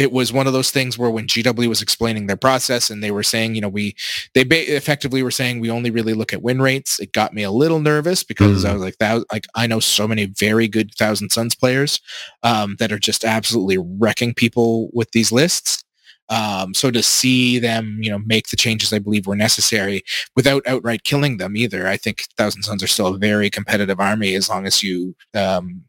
[0.00, 3.10] it was one of those things where when GW was explaining their process and they
[3.10, 3.94] were saying, you know, we
[4.34, 6.98] they ba- effectively were saying we only really look at win rates.
[6.98, 10.08] It got me a little nervous because I was like that like I know so
[10.08, 12.00] many very good Thousand Suns players
[12.42, 15.84] um, that are just absolutely wrecking people with these lists.
[16.30, 20.02] Um, so to see them, you know, make the changes I believe were necessary
[20.34, 24.34] without outright killing them either, I think Thousand Suns are still a very competitive army
[24.34, 25.82] as long as you um,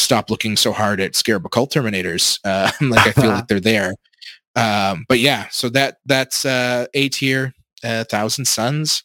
[0.00, 2.38] stop looking so hard at Scarab Occult Terminators.
[2.44, 3.94] Uh, like I feel like they're there.
[4.56, 9.04] Um, but yeah, so that that's uh, A tier, uh, Thousand Suns,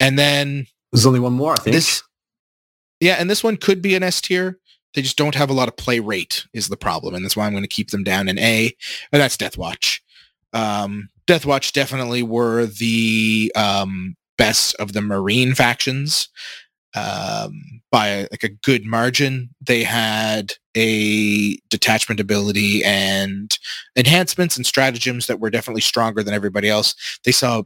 [0.00, 1.74] and then There's only one more, I think.
[1.74, 2.02] this,
[3.00, 4.58] yeah, and this one could be an S tier.
[4.94, 7.46] They just don't have a lot of play rate is the problem, and that's why
[7.46, 8.74] I'm going to keep them down in A,
[9.12, 10.00] and that's Deathwatch.
[10.52, 16.28] Um, Deathwatch definitely were the um, best of the Marine factions
[16.94, 19.50] um, by like a good margin.
[19.60, 23.56] They had a detachment ability and
[23.96, 26.94] enhancements and stratagems that were definitely stronger than everybody else.
[27.24, 27.62] They saw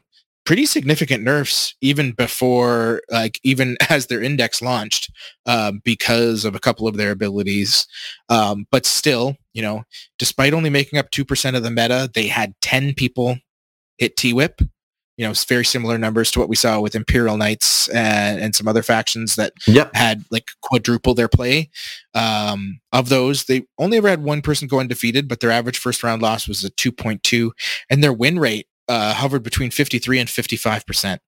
[0.47, 5.11] pretty significant nerfs even before like even as their index launched
[5.45, 7.87] uh, because of a couple of their abilities
[8.29, 9.83] um, but still you know
[10.19, 13.37] despite only making up 2% of the meta they had 10 people
[13.99, 14.63] hit T-WIP
[15.17, 18.55] you know, it's very similar numbers to what we saw with Imperial Knights and, and
[18.55, 19.95] some other factions that Yep.
[19.95, 21.71] had like quadruple their play.
[22.15, 26.03] Um, of those, they only ever had one person go undefeated, but their average first
[26.03, 27.51] round loss was a 2.2
[27.89, 31.19] and their win rate uh, hovered between 53 and 55%.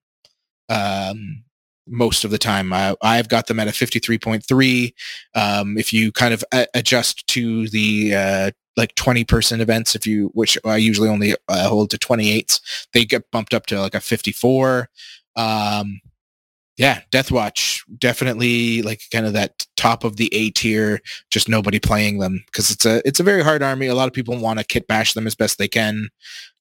[0.69, 1.45] Um,
[1.87, 4.93] most of the time, I, I've got them at a 53.3.
[5.35, 10.07] Um, if you kind of a- adjust to the uh, like 20 person events, if
[10.07, 12.61] you, which I usually only uh, hold to 28s,
[12.95, 14.89] they get bumped up to like a 54.
[15.37, 16.01] Um,
[16.77, 21.01] yeah, Deathwatch definitely like kind of that top of the A tier.
[21.29, 23.89] Just nobody playing them because it's a it's a very hard army.
[23.89, 26.09] A lot of people want to kit bash them as best they can,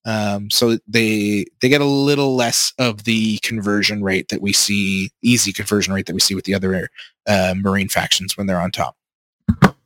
[0.04, 5.10] um, so they they get a little less of the conversion rate that we see,
[5.22, 6.90] easy conversion rate that we see with the other
[7.28, 8.96] uh, Marine factions when they're on top.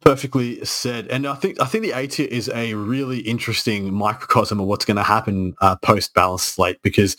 [0.02, 4.58] Perfectly said, and I think I think the A tier is a really interesting microcosm
[4.58, 7.16] of what's going to happen uh, post balance slate because,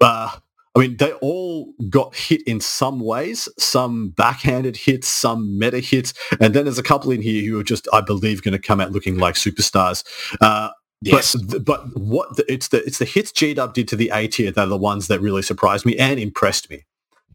[0.00, 0.30] uh,
[0.76, 6.14] I mean, they all got hit in some ways, some backhanded hits, some meta hits,
[6.40, 8.80] and then there's a couple in here who are just, I believe, going to come
[8.80, 10.04] out looking like superstars.
[10.40, 10.70] Uh,
[11.02, 11.36] Yes.
[11.36, 14.26] But but what the, it's the it's the hits G Dub did to the A
[14.26, 16.86] tier that are the ones that really surprised me and impressed me.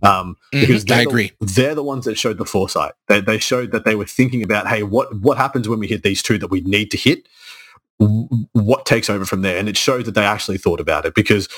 [0.02, 1.32] Um, because Mhm, I they're the- agree.
[1.42, 2.94] they're the ones that showed the foresight.
[3.08, 6.04] They, they showed that they were thinking about, hey, what what happens when we hit
[6.04, 7.28] these two that we need to hit?
[8.54, 9.58] What takes over from there?
[9.58, 11.50] And it showed that they actually thought about it because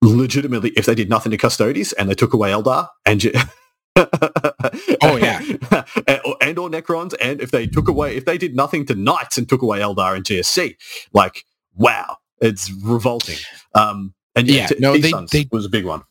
[0.00, 3.34] legitimately, if they did nothing to Custodes and they took away Eldar and J-
[5.02, 5.40] Oh, yeah.
[6.06, 8.94] and, or, and or Necrons, and if they took away, if they did nothing to
[8.94, 10.76] Knights and took away Eldar and GSC,
[11.12, 11.44] like
[11.76, 13.36] wow, it's revolting.
[13.74, 16.02] Um, and yeah, Yeah, t- no, they- they- was a big one.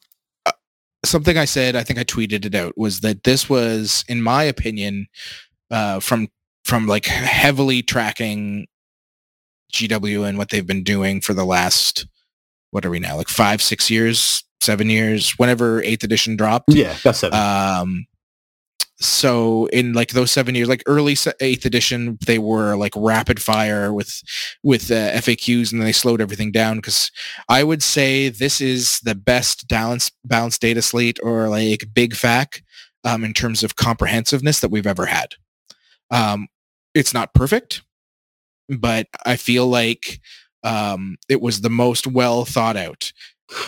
[1.03, 4.43] Something I said, I think I tweeted it out, was that this was, in my
[4.43, 5.07] opinion,
[5.69, 6.27] uh, from
[6.63, 8.67] from like heavily tracking
[9.73, 12.05] GW and what they've been doing for the last,
[12.69, 16.73] what are we now, like five, six years, seven years, whenever Eighth Edition dropped.
[16.73, 17.39] Yeah, that's seven.
[17.39, 18.05] Um,
[19.01, 23.91] so in like those seven years, like early eighth edition, they were like rapid fire
[23.91, 24.21] with
[24.63, 26.77] with uh, FAQs, and then they slowed everything down.
[26.77, 27.11] Because
[27.49, 32.63] I would say this is the best balance balanced data slate or like big fac
[33.03, 35.33] um, in terms of comprehensiveness that we've ever had.
[36.11, 36.47] Um,
[36.93, 37.81] it's not perfect,
[38.69, 40.19] but I feel like
[40.63, 43.11] um, it was the most well thought out.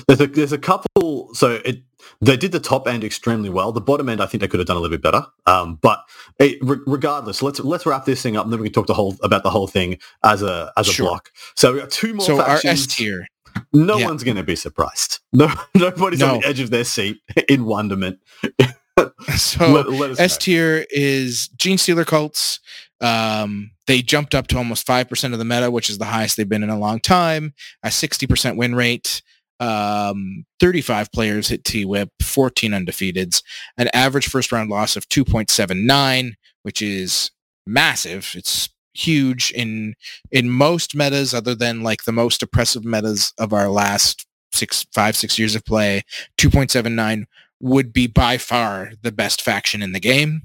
[0.08, 1.34] There's a there's a couple.
[1.34, 1.82] So it
[2.22, 3.72] they did the top end extremely well.
[3.72, 5.26] The bottom end, I think they could have done a little bit better.
[5.46, 6.04] Um, but
[6.40, 8.94] it, re- regardless, let's let's wrap this thing up, and then we can talk the
[8.94, 11.08] whole about the whole thing as a as a Sure.
[11.08, 11.32] block.
[11.56, 12.60] So we got two more So our.
[12.64, 13.28] S tier,
[13.72, 14.06] no yeah.
[14.06, 15.20] one's going to be surprised.
[15.36, 18.20] No, nobody's on the edge of their seat in wonderment.
[19.36, 22.60] so let, let us S tier is Genestealer cults.
[23.02, 26.48] Um, they jumped up to almost 5% of the meta, which is the highest they've
[26.48, 29.22] been in a long time, a 60% win rate.
[29.64, 33.42] Um, 35 players hit T-WIP, 14 undefeateds,
[33.78, 36.34] an average first round loss of 2.79,
[36.64, 37.32] which is
[37.66, 38.34] massive.
[38.36, 39.96] It's huge in
[40.32, 45.16] in most metas other than like the most oppressive metas of our last six five
[45.16, 46.04] six years of play
[46.38, 47.26] 2.79
[47.60, 50.44] would be by far the best faction in the game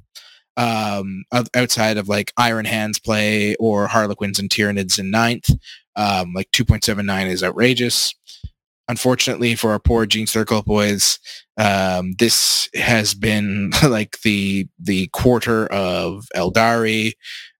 [0.58, 5.50] um, outside of like Iron Hands play or Harlequins and Tyranids in ninth.
[5.94, 8.14] Um, like 2.79 is outrageous.
[8.88, 11.18] Unfortunately for our poor Gene Circle boys,
[11.58, 17.12] um, this has been like the the quarter of Aeldari.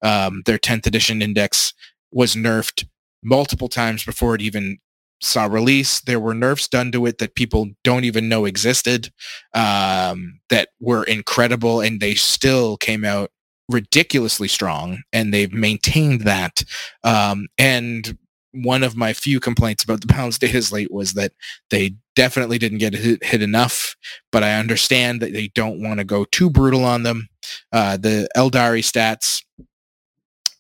[0.03, 1.75] Um, their 10th edition index
[2.11, 2.87] was nerfed
[3.23, 4.79] multiple times before it even
[5.21, 6.01] saw release.
[6.01, 9.13] There were nerfs done to it that people don't even know existed
[9.55, 13.31] um, that were incredible, and they still came out
[13.69, 16.63] ridiculously strong, and they've maintained that.
[17.05, 18.17] Um, and
[18.63, 21.33] one of my few complaints about the balance data slate was that
[21.71, 23.97] they definitely didn't get hit, hit enough,
[24.33, 27.29] but I understand that they don't want to go too brutal on them.
[27.73, 29.43] Uh, the Aeldari stats,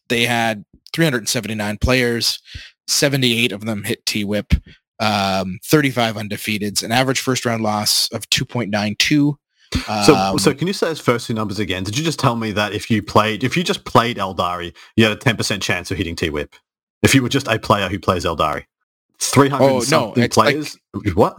[0.08, 2.40] they had 379 players,
[2.86, 4.54] 78 of them hit T-WIP,
[5.00, 9.34] um, 35 undefeateds, an average first round loss of 2.92.
[10.06, 11.84] So, Um, so can you say those first two numbers again?
[11.84, 15.04] Did you just tell me that if you played, if you just played Aeldari, you
[15.04, 16.54] had a ten percent chance of hitting T-WIP?
[17.02, 18.64] If you were just a player who plays Aeldari,
[19.20, 20.76] 300 Oh, no, something it's like- players.
[21.14, 21.36] what?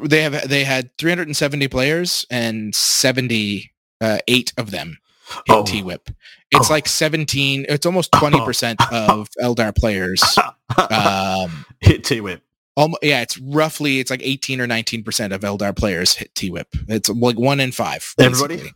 [0.00, 4.98] They have they had 370 players and 78 of them
[5.46, 5.64] hit Oh.
[5.64, 6.10] T-WIP.
[6.52, 6.72] It's Oh.
[6.72, 7.66] like 17.
[7.68, 10.22] It's almost 20 percent of Eldar players.
[10.76, 12.42] Um, Hit T-WIP.
[12.76, 16.68] almo- yeah, it's roughly it's like 18 or 19 percent of Eldar players hit T-WIP.
[16.88, 18.14] It's like one in five.
[18.18, 18.56] Everybody?
[18.56, 18.74] basically.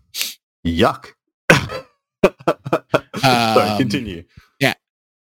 [0.67, 1.13] Yuck.
[3.21, 4.25] Sorry, Um, continue.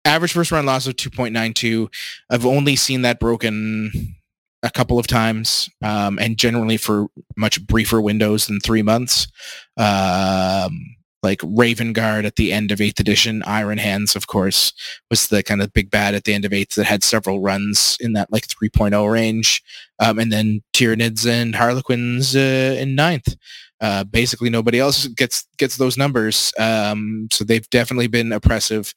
[0.09, 1.89] Average first round loss of 2.92
[2.31, 4.17] i've only seen that broken
[4.63, 7.07] a couple of times um, and generally for
[7.37, 9.29] much briefer windows than three months.
[9.77, 14.73] Um, like raven guard at the end of 8th edition iron hands of course
[15.11, 17.97] was the kind of big bad at the end of 8th that had several runs
[17.99, 19.61] in that like 3.0 range.
[19.99, 23.35] Um, and then tyranids and harlequins uh, in ninth.
[23.81, 26.53] Uh, basically nobody else gets gets those numbers.
[26.59, 28.93] Um, so they've definitely been oppressive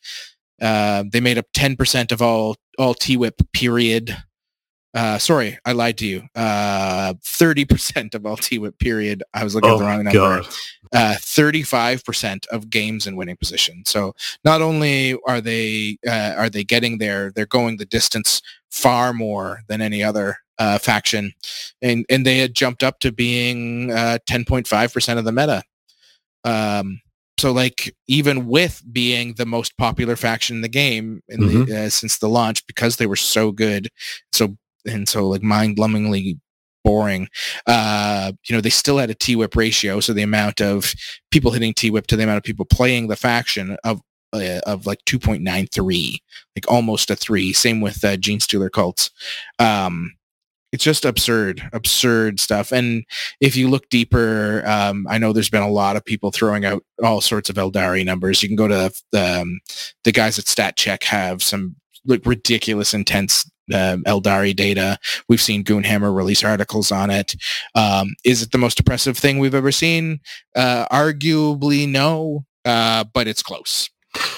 [0.62, 4.16] uh, they made up 10% of all all T-WIP period.
[4.93, 6.24] Uh, sorry, I lied to you.
[6.36, 9.24] Uh, 30% of all T-WIP period.
[9.34, 10.43] I was looking Oh at the wrong number.
[10.93, 13.84] Uh, 35% of games in winning position.
[13.86, 19.14] So not only are they uh, are they getting there, they're going the distance far
[19.14, 21.34] more than any other uh, faction,
[21.82, 25.64] and and they had jumped up to being uh, 10.5% of the meta.
[26.43, 26.99] Um,
[27.41, 31.89] so like even with being the most popular faction in the game in the, uh,
[31.89, 33.89] since the launch, because they were so good,
[34.31, 36.39] so and so like mind-numbingly
[36.83, 37.27] boring,
[37.65, 39.99] uh, you know, they still had a T-WIP ratio.
[39.99, 40.93] So the amount of
[41.31, 44.01] people hitting T-WIP to the amount of people playing the faction of
[44.33, 46.17] uh, of like 2.93,
[46.55, 47.53] like almost a three.
[47.53, 49.09] Same with uh, Genestealer cults.
[49.57, 50.13] Um,
[50.72, 52.72] it's just absurd, absurd stuff.
[52.72, 53.03] And
[53.39, 56.84] if you look deeper, um, I know there's been a lot of people throwing out
[57.03, 58.41] all sorts of Aeldari numbers.
[58.41, 59.59] You can go to the, um,
[60.03, 64.97] the guys at StatCheck have some like ridiculous intense um, Aeldari data.
[65.30, 67.36] We've seen Goonhammer release articles on it.
[67.76, 70.19] Um, is it the most oppressive thing we've ever seen?
[70.55, 73.89] Uh, arguably, no, uh, but it's close.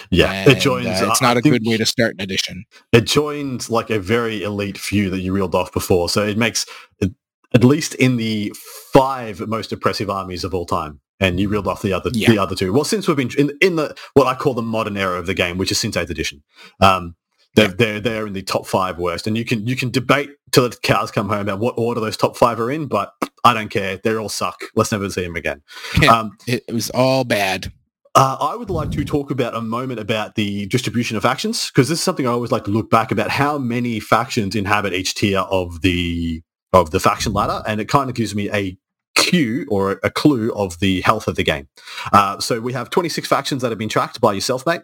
[0.09, 0.87] Yeah, And, it joins.
[0.87, 2.65] uh, it's not I a good way to start an edition.
[2.91, 6.65] It joins like a very elite few that you reeled off before, so it makes
[6.99, 7.11] it,
[7.53, 8.53] at least in the
[8.91, 10.99] five most oppressive armies of all time.
[11.19, 12.29] And you reeled off the other Yeah.
[12.31, 12.73] the other two.
[12.73, 15.33] Well, since we've been in in the what I call the modern era of the
[15.33, 16.43] game, which is since eighth edition,
[16.81, 17.15] um,
[17.55, 19.25] they're they're they're in the top five worst.
[19.25, 22.17] And you can you can debate till the cows come home about what order those
[22.17, 23.13] top five are in, but
[23.43, 23.97] I don't care.
[24.03, 24.63] They all suck.
[24.75, 25.61] Let's never see them again.
[26.01, 26.11] Yeah.
[26.19, 27.71] Um, it was all bad.
[28.15, 31.89] Uh, I would like to talk about a moment about the distribution of factions because
[31.89, 35.15] this is something I always like to look back about how many factions inhabit each
[35.15, 36.41] tier of the
[36.73, 38.77] of the faction ladder, and it kind of gives me a
[39.15, 41.67] cue or a clue of the health of the game.
[42.11, 44.81] Uh, so we have 26 factions that have been tracked by yourself, mate.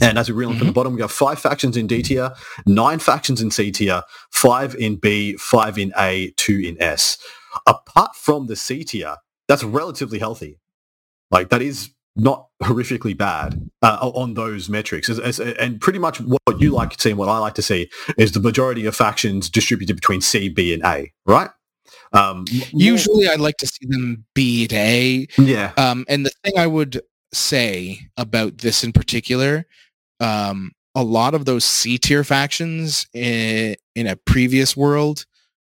[0.00, 2.32] And as we reel them from the bottom, we have five factions in D tier,
[2.66, 7.18] nine factions in C tier, five in B, five in A, two in S.
[7.66, 9.16] Apart from the C tier,
[9.48, 10.58] that's relatively healthy.
[11.30, 15.08] Like that is not horrifically bad uh, on those metrics.
[15.08, 17.62] As, as, and pretty much what you like to see and what I like to
[17.62, 21.50] see is the majority of factions distributed between C, B, and A, right?
[22.12, 25.26] Um, Usually, I like to see them be to A.
[25.38, 27.00] yeah, Um, and the thing I would
[27.32, 29.66] say about this in particular,
[30.20, 35.24] um, a lot of those C tier factions in, in a previous world,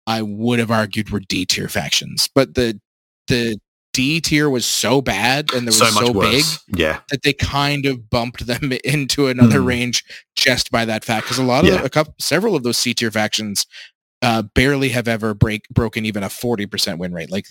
[0.07, 2.29] I would have argued were D tier factions.
[2.35, 2.81] But the
[3.29, 3.61] the
[3.93, 6.45] D tier was so bad and there was so so, big.
[6.69, 9.67] Yeah, that they kind of bumped them into another Mhm.
[9.67, 10.05] range
[10.37, 11.27] just by that fact.
[11.27, 11.83] Because a lot of Yeah.
[11.83, 13.67] a couple, several of those C tier factions
[14.23, 17.31] uh, barely have ever break broken even a forty percent win rate.
[17.31, 17.47] Like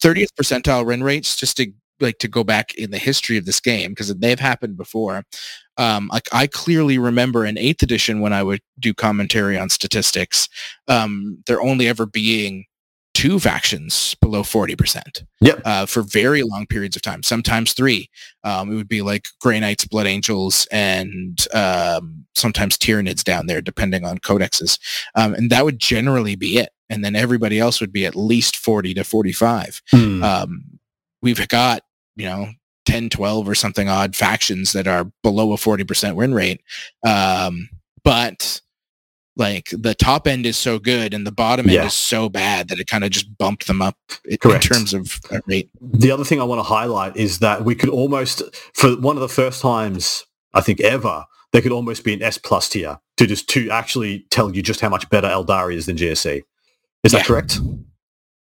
[0.00, 3.58] thirtieth percentile win rates, just to like to go back in the history of this
[3.58, 5.24] game because they've happened before.
[5.78, 10.48] Um, like I clearly remember in eighth edition when I would do commentary on statistics,
[10.88, 12.66] um, there only ever being
[13.16, 15.62] two factions below 40% Yep.
[15.64, 18.10] uh, for very long periods of time, sometimes three.
[18.44, 23.62] Um, it would be like Grey Knights, Blood Angels, and um, sometimes Tyranids down there,
[23.62, 24.78] depending on codexes.
[25.14, 26.68] Um, and that would generally be it.
[26.90, 29.80] And then everybody else would be at least 40 to 45.
[29.92, 30.22] Hmm.
[30.22, 30.64] Um,
[31.22, 31.84] we've got,
[32.16, 32.48] you know,
[32.84, 36.60] 10, 12 or something odd factions that are below a 40% win rate.
[37.02, 37.70] Um,
[38.04, 38.60] but
[39.36, 41.80] like the top end is so good and the bottom Yeah.
[41.80, 43.96] end is so bad that it kind of just bumped them up
[44.30, 45.68] i- in terms of uh, rate.
[45.80, 48.42] the other thing I want to highlight is that we could almost,
[48.74, 50.24] for one of the first times
[50.54, 54.26] I think ever, there could almost be an S plus tier to just to actually
[54.30, 56.42] tell you just how much better Aeldari is than GSC.
[57.04, 57.18] Is Yeah.
[57.18, 57.60] that correct?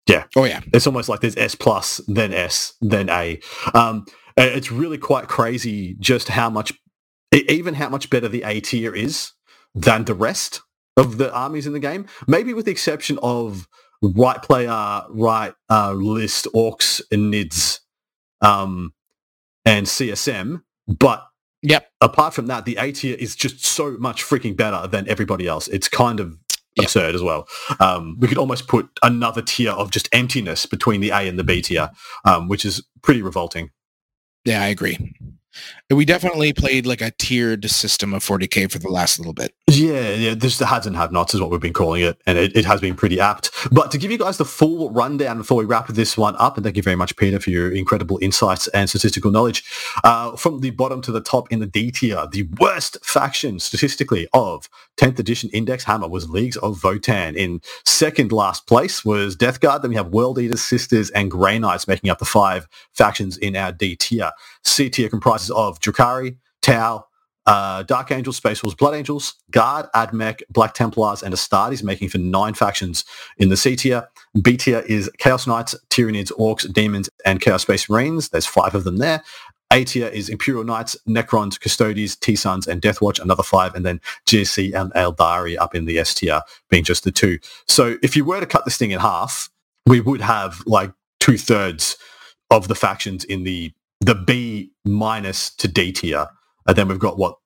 [0.09, 0.25] Yeah.
[0.37, 0.61] Oh yeah.
[0.73, 3.41] It's almost like there's S plus, then S, then A.
[3.73, 4.05] Um,
[4.37, 6.73] it's really quite crazy just how much,
[7.33, 9.33] even how much better the A tier is
[9.75, 10.61] than the rest.
[10.97, 13.67] Of the armies in the game, maybe with the exception of
[14.03, 17.81] right player, right uh, list, Orks and nids,
[18.43, 18.93] um,
[19.65, 20.63] and CSM.
[20.87, 21.27] But
[21.63, 21.89] Yep.
[22.01, 25.69] apart from that, the A tier is just so much freaking better than everybody else.
[25.69, 26.37] It's kind of
[26.77, 26.85] Yep.
[26.87, 27.47] absurd as well.
[27.81, 31.45] Um, we could almost put another tier of just emptiness between the A and the
[31.45, 31.91] B tier,
[32.25, 33.71] um, which is pretty revolting.
[34.45, 35.15] Yeah, I agree.
[35.91, 39.55] We definitely played like a tiered system of 40k for the last little bit.
[39.69, 42.57] Yeah, yeah, this the hads and have-nots is what we've been calling it, and it,
[42.57, 43.51] it has been pretty apt.
[43.71, 46.65] But to give you guys the full rundown before we wrap this one up, and
[46.65, 49.65] thank you very much, Peter, for your incredible insights and statistical knowledge.
[50.05, 54.29] Uh, from the bottom to the top in the D tier, the worst faction statistically
[54.33, 57.35] of 10th edition Index Hammer was Leagues of Votann.
[57.35, 59.83] In second last place was Death Guard.
[59.83, 63.57] Then we have World Eaters, Sisters, and Grey Knights making up the five factions in
[63.57, 64.33] our D tier.
[64.65, 67.07] C tier comprises of Drukhari, Tau,
[67.47, 72.19] uh, Dark Angels, Space Wolves, Blood Angels, Guard, Admech, Black Templars, and Astartes, making for
[72.19, 73.05] nine factions
[73.39, 74.09] in the C tier.
[74.41, 78.29] B tier is Chaos Knights, Tyranids, Orks, Daemons, and Chaos Space Marines.
[78.29, 79.23] There's five of them there.
[79.73, 84.75] A tier is Imperial Knights, Necrons, Custodes, T-Sons, and Deathwatch, another five, and then GSC
[84.75, 87.39] and Aeldari up in the S tier, being just the two.
[87.67, 89.49] So if you were to cut this thing in half,
[89.87, 91.97] we would have like two-thirds
[92.51, 96.29] of the factions in the the B minus to D tier.
[96.67, 97.37] And then we've got what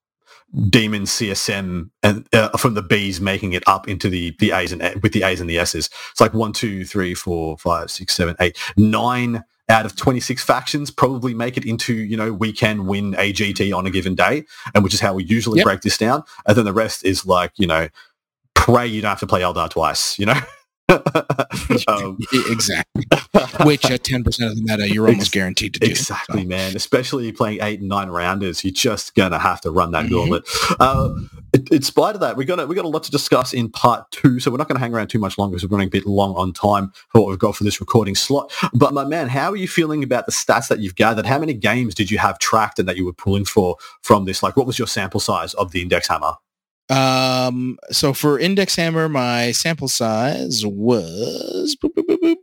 [0.71, 5.03] Daemon CSM and uh, from the Bs making it up into the the A's and
[5.03, 5.91] with the A's and the S's.
[6.13, 10.91] It's like one, two, three, four, five, six, seven, eight, nine out of 26 factions
[10.93, 14.45] probably make it into, you know, we can win a GT on a given day,
[14.75, 15.65] and which is how we usually Yep.
[15.65, 16.23] break this down.
[16.47, 17.89] And then the rest is like, you know,
[18.55, 20.41] pray you don't have to play Eldar twice, you know?
[21.89, 23.05] um, exactly.
[23.65, 25.87] Which at 10% of the meta, you're almost Ex- guaranteed to do.
[25.87, 26.77] Exactly, So, man.
[26.77, 30.11] Especially playing eight and nine rounders, you're just gonna have to run that Mhm.
[30.11, 30.49] gauntlet.
[30.79, 31.11] Uh,
[31.53, 34.11] in- in spite of that, we're gonna we got a lot to discuss in part
[34.13, 36.07] two, so we're not gonna hang around too much longer because we're running a bit
[36.07, 38.53] long on time for what we've got for this recording slot.
[38.73, 41.27] But my man, how are you feeling about the stats that you've gathered?
[41.27, 44.43] How many games did you have tracked and that you were pulling for from this?
[44.43, 46.35] Like, what was your sample size of the Index Hammer?
[46.89, 51.77] Um, so for Index Hammer, my sample size was.
[51.83, 52.37] boop, boop, boop, boop.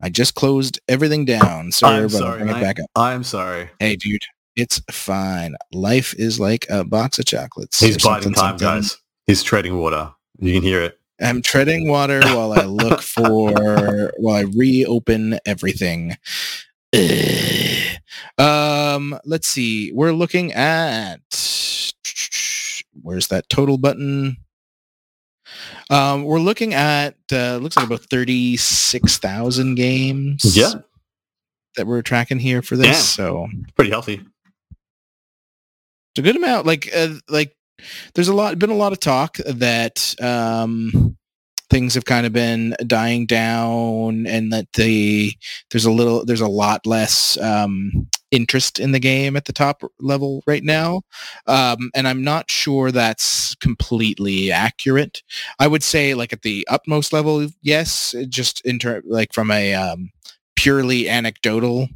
[0.00, 1.72] I just closed everything down.
[1.72, 2.90] Sorry, I'm sorry, bring it back up.
[2.94, 3.70] I am sorry.
[3.78, 4.22] Hey, dude,
[4.56, 5.54] it's fine.
[5.72, 7.80] Life is like a box of chocolates.
[7.80, 8.66] He's biting time, something.
[8.66, 8.98] guys.
[9.26, 10.12] He's treading water.
[10.38, 10.98] You can hear it.
[11.20, 16.16] I'm treading water while I look for while I reopen everything.
[16.94, 17.98] Ugh.
[18.38, 19.92] um, let's see.
[19.92, 21.20] We're looking at
[23.04, 24.38] where's that total button?
[25.90, 30.56] Um, we're looking at uh, looks like about thirty six thousand games.
[30.56, 30.72] Yeah.
[31.76, 32.86] that we're tracking here for this.
[32.88, 32.94] Damn.
[33.26, 34.14] So Pretty healthy.
[34.14, 36.66] it's a good amount.
[36.66, 37.54] Like uh, like
[38.14, 41.16] there's a lot been a lot of talk that um
[41.70, 45.32] things have kind of been dying down and that the
[45.70, 49.82] there's a little there's a lot less um interest in the game at the top
[50.00, 51.02] level right now
[51.46, 55.22] um and i'm not sure that's completely accurate
[55.58, 59.74] i would say like at the utmost level yes just in ter- like from a
[59.74, 60.10] um
[60.56, 61.88] purely anecdotal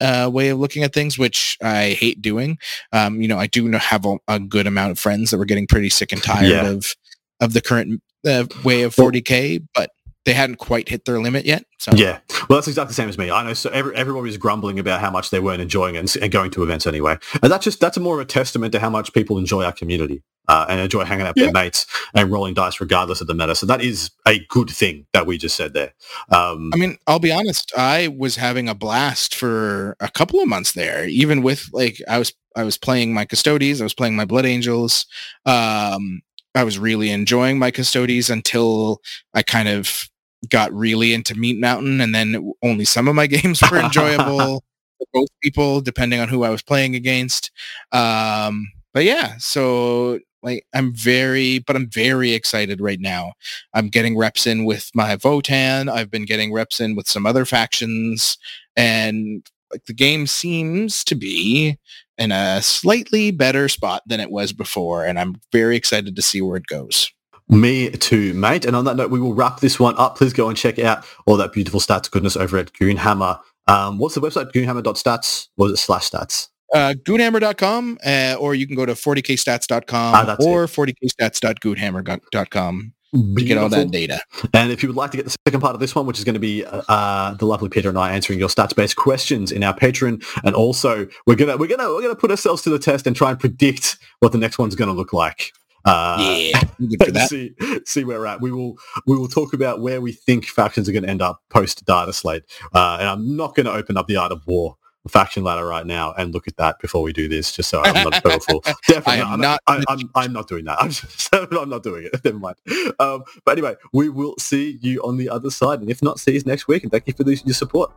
[0.00, 2.58] uh, way of looking at things, which I hate doing.
[2.92, 5.68] Um, you know, I do have a, a good amount of friends that were getting
[5.68, 6.70] pretty sick and tired Yeah.
[6.70, 6.96] of
[7.40, 9.90] of the current uh, way of 40k, but
[10.24, 11.64] they hadn't quite hit their limit yet.
[11.78, 13.30] So Yeah, well, that's exactly the same as me.
[13.30, 13.54] I know.
[13.54, 16.62] So every, everybody was grumbling about how much they weren't enjoying and, and going to
[16.62, 19.64] events anyway, and that's just that's more of a testament to how much people enjoy
[19.64, 23.26] our community uh, and enjoy hanging out with their mates and rolling dice regardless of
[23.26, 23.54] the meta.
[23.54, 25.92] So that is a good thing that we just said there.
[26.30, 27.72] Um, I mean, I'll be honest.
[27.76, 32.18] I was having a blast for a couple of months there, even with like I
[32.18, 35.06] was I was playing my Custodes, I was playing my blood angels.
[35.46, 36.22] Um,
[36.54, 39.00] I was really enjoying my Custodes until
[39.32, 40.08] I kind of
[40.50, 44.64] got really into Meat Mountain, and then only some of my games were enjoyable
[45.12, 47.50] both people, depending on who I was playing against.
[47.92, 53.32] Um, but yeah, so like I'm very, but I'm very excited right now.
[53.74, 55.90] I'm getting reps in with my Votann.
[55.90, 58.38] I've been getting reps in with some other factions,
[58.76, 61.78] and like the game seems to be
[62.18, 66.42] in a slightly better spot than it was before, and I'm very excited to see
[66.42, 67.10] where it goes.
[67.48, 68.64] Me too, mate.
[68.64, 70.16] And on that note, we will wrap this one up.
[70.16, 73.38] Please go and check out all that beautiful stats goodness over at Goonhammer.
[73.66, 74.52] Um, what's the website?
[74.52, 75.48] Goonhammer.stats?
[75.58, 76.48] Is it slash stats?
[76.74, 83.68] Uh, goonhammer.com, uh, or you can go to 40kstats.com Ah, or 40kstats.goonhammer.com to get all
[83.68, 84.22] that data.
[84.54, 86.24] And if you would like to get the second part of this one, which is
[86.24, 89.74] going to be uh, the lovely Peter and I answering your stats-based questions in our
[89.74, 93.14] Patreon, and also we're gonna we're gonna we're gonna put ourselves to the test and
[93.14, 95.52] try and predict what the next one's going to look like.
[95.84, 97.28] Uh, yeah, I'm good for and that.
[97.28, 97.54] see
[97.84, 98.40] see where we're at.
[98.40, 98.76] We will
[99.06, 102.12] we will talk about where we think factions are going to end up post data
[102.12, 102.44] slate.
[102.74, 104.76] Uh, and I'm not going to open up the Art of War
[105.08, 107.92] faction ladder right now and look at that before we do this, just so I'm
[108.04, 108.60] not a total fool.
[108.86, 110.80] Definitely, I'm not- I, I'm, I'm not doing that.
[110.80, 112.20] I'm, just, I'm not doing it.
[112.24, 112.56] Never mind.
[113.00, 116.34] Um, but anyway, we will see you on the other side, and if not, see
[116.34, 116.84] you next week.
[116.84, 117.92] And thank you for the, your support.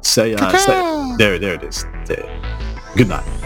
[0.00, 1.84] Say, uh, say there, there it is.
[2.06, 2.42] There.
[2.96, 3.45] Good night.